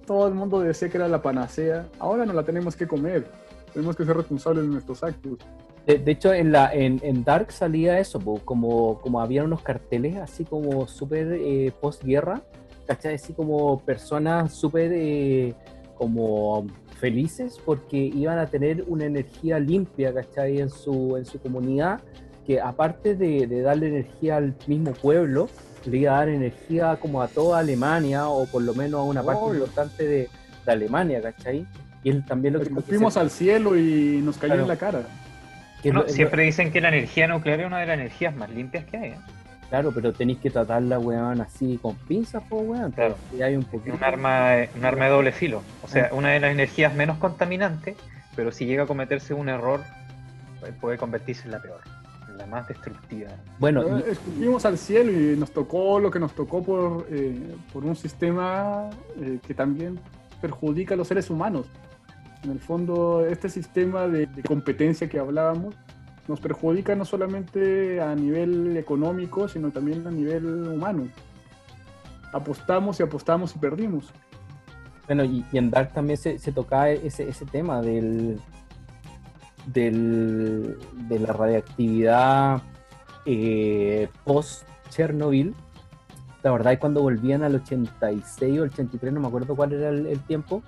[0.06, 1.88] Todo el mundo decía que era la panacea.
[1.98, 3.28] Ahora no la tenemos que comer.
[3.74, 5.40] Tenemos que ser responsables de nuestros actos.
[5.86, 9.62] De, de hecho, en, la, en, en Dark salía eso, po, como, como había unos
[9.62, 12.42] carteles así como súper eh, postguerra,
[12.88, 13.16] ¿cachai?
[13.16, 15.54] Así como personas súper eh,
[15.96, 16.66] como
[17.00, 20.60] felices porque iban a tener una energía limpia, ¿cachai?
[20.60, 22.00] En su, en su comunidad,
[22.48, 25.50] que aparte de, de darle energía al mismo pueblo,
[25.86, 29.22] le iba a dar energía como a toda Alemania o por lo menos a una
[29.22, 29.54] parte Obvio.
[29.60, 30.30] importante de,
[30.66, 31.68] de Alemania, ¿cachai?
[32.04, 32.66] Y él también lo que...
[33.12, 34.62] se- al cielo y nos cayó Claro.
[34.64, 35.02] en la cara.
[35.86, 38.50] Que No, lo- siempre dicen que la energía nuclear es una de las energías más
[38.50, 39.10] limpias que hay.
[39.12, 39.18] ¿eh?
[39.70, 42.92] Claro, pero tenéis que tratarla, weón, así con pinzas, pues, weón.
[42.92, 43.16] Claro.
[43.44, 43.96] Hay un Es poquito.
[43.96, 45.62] un arma, un arma de doble filo.
[45.84, 47.96] O sea, una de las energías menos contaminantes,
[48.36, 49.82] pero si llega a cometerse un error,
[50.66, 51.82] eh, puede convertirse en la peor,
[52.30, 53.30] en la más destructiva.
[53.60, 57.38] Bueno, Eh, y- Escupimos al cielo y nos tocó lo que nos tocó por, eh,
[57.72, 58.90] por un sistema
[59.22, 60.00] eh, que también
[60.42, 61.68] perjudica a los seres humanos.
[62.44, 65.76] En el fondo, este sistema de, de competencia que hablábamos
[66.28, 71.08] nos perjudica no solamente a nivel económico, sino también a nivel humano.
[72.34, 74.12] Apostamos y apostamos y perdimos.
[75.08, 76.54] bueno, y, y en Dark también se, se
[77.04, 78.40] ese, ese tema del,
[79.68, 80.78] del
[81.08, 82.62] de la radiactividad
[83.26, 85.54] eh, post-Chernobyl.
[86.42, 90.06] La verdad es cuando volvían al 86 o 83, no me acuerdo cuál era el,
[90.06, 90.62] el tiempo,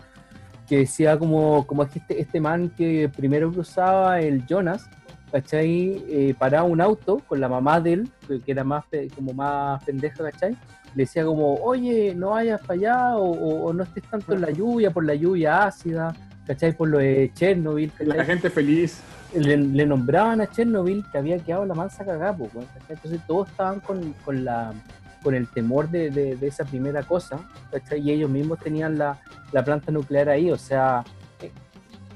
[0.68, 4.90] que decía como, como es que este, este man que primero cruzaba el Jonas,
[5.32, 6.04] ¿cachai?
[6.10, 9.84] Eh, paraba un auto con la mamá de él, que que era más como más
[9.84, 10.52] pendeja, ¿cachai?
[10.96, 14.42] Le decía como, oye, no vayas para allá o, o- o no estés tanto en
[14.42, 16.16] la lluvia, por la lluvia ácida,
[16.46, 16.74] ¿cachai?
[16.74, 18.26] Por lo de Chernobyl, La ¿cachai?
[18.26, 19.02] gente feliz.
[19.36, 22.66] le, le nombraban a Chernobyl que había quedado la mansa cagada, ¿cachai?
[22.90, 24.74] entonces todos estaban con, con la
[25.28, 28.00] con el temor de, de- de esa primera cosa, ¿cachai?
[28.00, 29.20] y ellos mismos tenían la,
[29.52, 31.04] la planta nuclear ahí, o sea,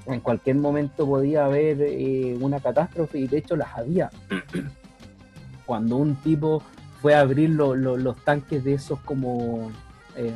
[0.05, 4.09] en cualquier momento podía haber eh, una catástrofe, y de hecho las había.
[5.65, 6.63] Cuando un tipo
[7.01, 9.69] fue a abrir lo- lo- los tanques de esos como
[10.15, 10.33] eh,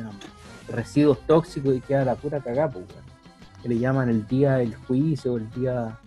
[0.68, 2.86] residuos tóxicos y queda la pura cagada, weón.
[3.62, 5.98] que le llaman el día del juicio, o el día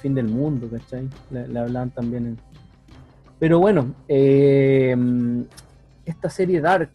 [0.00, 1.08] fin del mundo, ¿cachai?
[1.32, 2.26] Le, le hablaban también.
[2.26, 2.55] en-
[3.38, 4.96] Pero bueno, eh,
[6.04, 6.90] esta serie Dark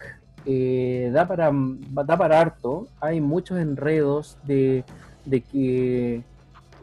[0.45, 2.87] eh, da, para, da para harto.
[2.99, 4.83] Hay muchos enredos de,
[5.25, 6.23] de que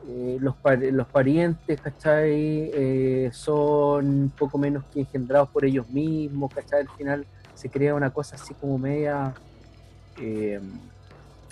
[0.09, 0.55] eh, los,
[0.93, 2.71] los parientes, ¿cachai?
[2.73, 6.83] Eh, son poco menos que engendrados por ellos mismos, ¿cachai?
[6.83, 9.35] Al final se crea una cosa así como media...
[10.21, 10.61] eh,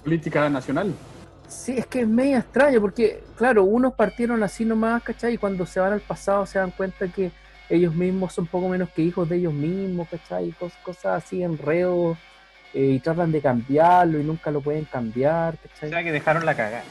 [0.05, 0.95] Política nacional.
[1.49, 5.35] Sí, es que es media extraño porque, claro, unos partieron así nomás, ¿cachai?
[5.35, 7.33] Y cuando se van al pasado se dan cuenta que
[7.69, 10.53] ellos mismos son poco menos que hijos de ellos mismos, ¿cachai?
[10.59, 12.17] Cos- cosas así, enredos,
[12.75, 15.91] eh, y tratan de cambiarlo y nunca lo pueden cambiar, O ¿cachai?
[15.91, 16.85] sea que dejaron la cagada,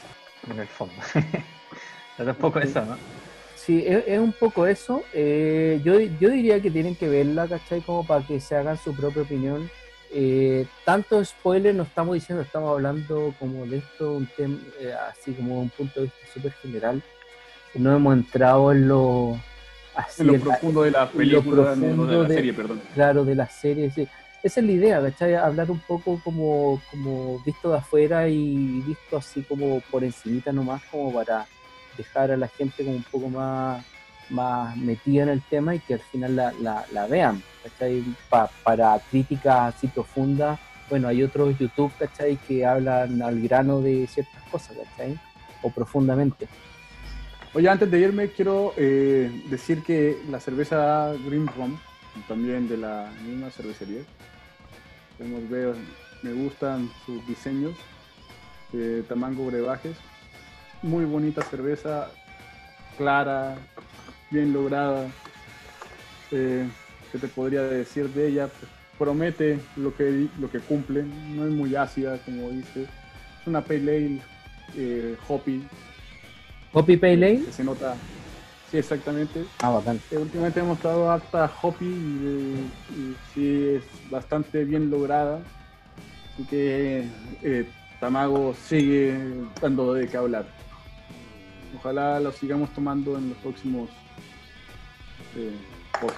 [0.50, 0.94] en el fondo.
[2.16, 2.96] Pero tampoco eso, ¿no?
[3.54, 5.02] Sí, es, es un poco eso.
[5.12, 7.80] Eh, yo, yo diría que tienen que verla, ¿cachai?
[7.80, 9.68] Como para que se hagan su propia opinión.
[10.12, 15.32] Eh, tanto spoiler no estamos diciendo, estamos hablando como de esto, un tema, eh, así
[15.32, 17.02] como un punto de vista súper general.
[17.74, 19.38] No hemos entrado en lo,
[19.96, 22.80] así, En lo profundo de la película, no, de la de- serie, perdón.
[22.94, 23.90] claro, de la serie.
[23.90, 24.06] sí.
[24.42, 25.34] Esa es la idea, ¿cachai?
[25.34, 30.82] Hablar un poco como, como visto de afuera y visto así como por encimita nomás,
[30.90, 31.46] como para
[31.96, 33.84] dejar a la gente como un poco más,
[34.30, 38.04] más metida en el tema y que al final la, la, la vean, ¿cachai?
[38.28, 42.36] Pa- para críticas así profundas, bueno, hay otros YouTube, ¿cachai?
[42.36, 45.18] Que hablan al grano de ciertas cosas, ¿cachai?
[45.62, 46.46] O profundamente.
[47.56, 51.78] Oye, antes de irme, quiero eh, decir que la cerveza Green Rum,
[52.28, 54.02] también de la misma cervecería,
[55.16, 55.74] podemos ver,
[56.20, 57.72] me gustan sus diseños
[58.72, 59.96] de Tamango Brebajes.
[60.82, 62.10] Muy bonita cerveza,
[62.98, 63.56] clara,
[64.30, 65.08] bien lograda.
[66.32, 66.68] Eh,
[67.10, 68.48] ¿Qué te podría decir de ella?
[68.48, 72.82] Pues, promete lo que, lo que cumple, no es muy ácida, como dice.
[72.82, 74.20] Es una pale ale
[74.76, 75.16] eh,
[76.72, 77.44] hoppy, Copy Pay Lane.
[77.44, 77.96] que se nota.
[78.70, 79.44] Sí, exactamente.
[79.60, 80.00] Ah, bacán.
[80.10, 85.40] Eh, últimamente hemos estado harta Hoppy y, y sí es bastante bien lograda.
[86.34, 87.08] Así que
[87.42, 87.68] eh,
[88.00, 89.16] Tamago sigue
[89.60, 90.46] dando de qué hablar.
[91.78, 93.88] Ojalá lo sigamos tomando en los próximos
[95.36, 95.52] eh.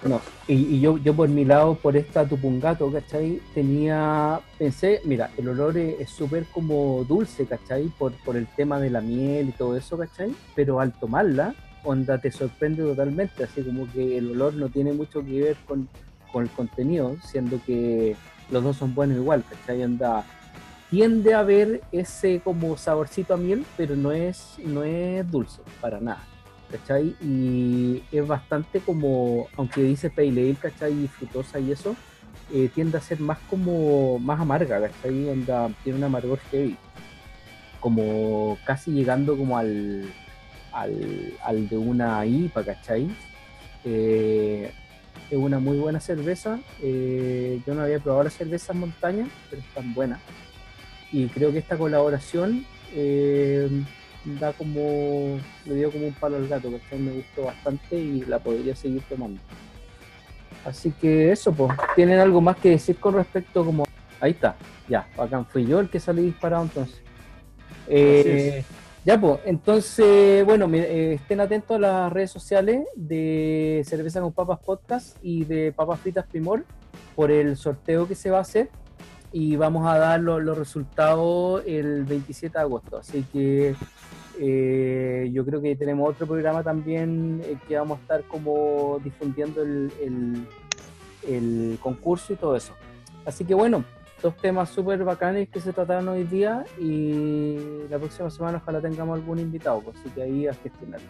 [0.05, 3.41] No, y, yo, yo por mi lado, por esta Tupungato, ¿cachai?
[3.55, 7.89] Tenía, pensé, mira, el olor es súper como dulce, ¿cachai?
[7.99, 10.35] Por, por el tema de la miel y todo eso, ¿cachai?
[10.55, 15.25] Pero al tomarla, onda, te sorprende totalmente, así como que el olor no tiene mucho
[15.25, 15.89] que ver con,
[16.33, 18.17] con el contenido, siendo que
[18.51, 19.83] los dos son buenos igual, ¿cachai?
[19.83, 20.25] Anda,
[20.91, 26.01] tiende a haber ese como saborcito a miel, pero no es, no es dulce, para
[26.01, 26.25] nada,
[26.71, 27.17] ¿cachai?
[27.21, 31.05] Y es bastante como, aunque dice pale ale, ¿cachai?
[31.05, 31.97] Y frutosa y eso,
[32.53, 35.29] eh, tiende a ser más como, más amarga, ¿cachai?
[35.29, 36.77] Onda, tiene un amargor heavy,
[37.81, 40.13] como casi llegando como al,
[40.73, 43.09] al, de una IPA, ¿cachai?
[43.85, 44.73] Eh,
[45.31, 46.59] es una muy buena cerveza.
[46.83, 50.21] eh, yo no había probado la cerveza en montaña, pero están buenas.
[51.13, 52.67] Y creo que esta colaboración
[54.25, 58.39] da como, le dio como un palo al gato, que me gustó bastante y la
[58.39, 59.41] podría seguir tomando.
[60.65, 63.85] Así que eso, pues, ¿tienen algo más que decir con respecto como...
[64.21, 64.57] Ahí está,
[64.89, 67.01] ya, bacán, fui yo el que salí disparado entonces.
[67.87, 68.65] Eh,
[69.05, 74.59] ya, pues, entonces, bueno, eh, estén atentos a las redes sociales de Cerveza con Papas
[74.59, 76.65] Podcast y de Papas Fritas Primor
[77.15, 78.69] por el sorteo que se va a hacer
[79.33, 82.97] y vamos a dar lo- los resultados el 27 de agosto.
[82.99, 83.75] Así que
[84.41, 89.63] eh, yo creo que tenemos otro programa también eh, que vamos a estar como difundiendo
[89.63, 89.91] el,
[91.27, 92.73] el- concurso y todo eso.
[93.27, 93.85] Así que bueno,
[94.23, 97.59] dos temas súper bacanes que se trataron hoy día y
[97.91, 101.07] la próxima semana ojalá tengamos algún invitado, pues, así que ahí a gestionarlo.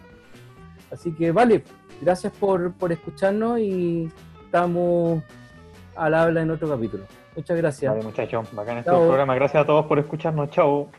[0.91, 1.63] Así que vale,
[2.01, 4.09] gracias por, por escucharnos y
[4.43, 5.23] estamos
[5.95, 7.03] al habla en otro capítulo.
[7.39, 7.89] Muchas gracias.
[7.89, 9.33] Vale, muchachos, bacán este programa.
[9.33, 10.49] Gracias a todos por escucharnos.
[10.49, 10.89] Chao.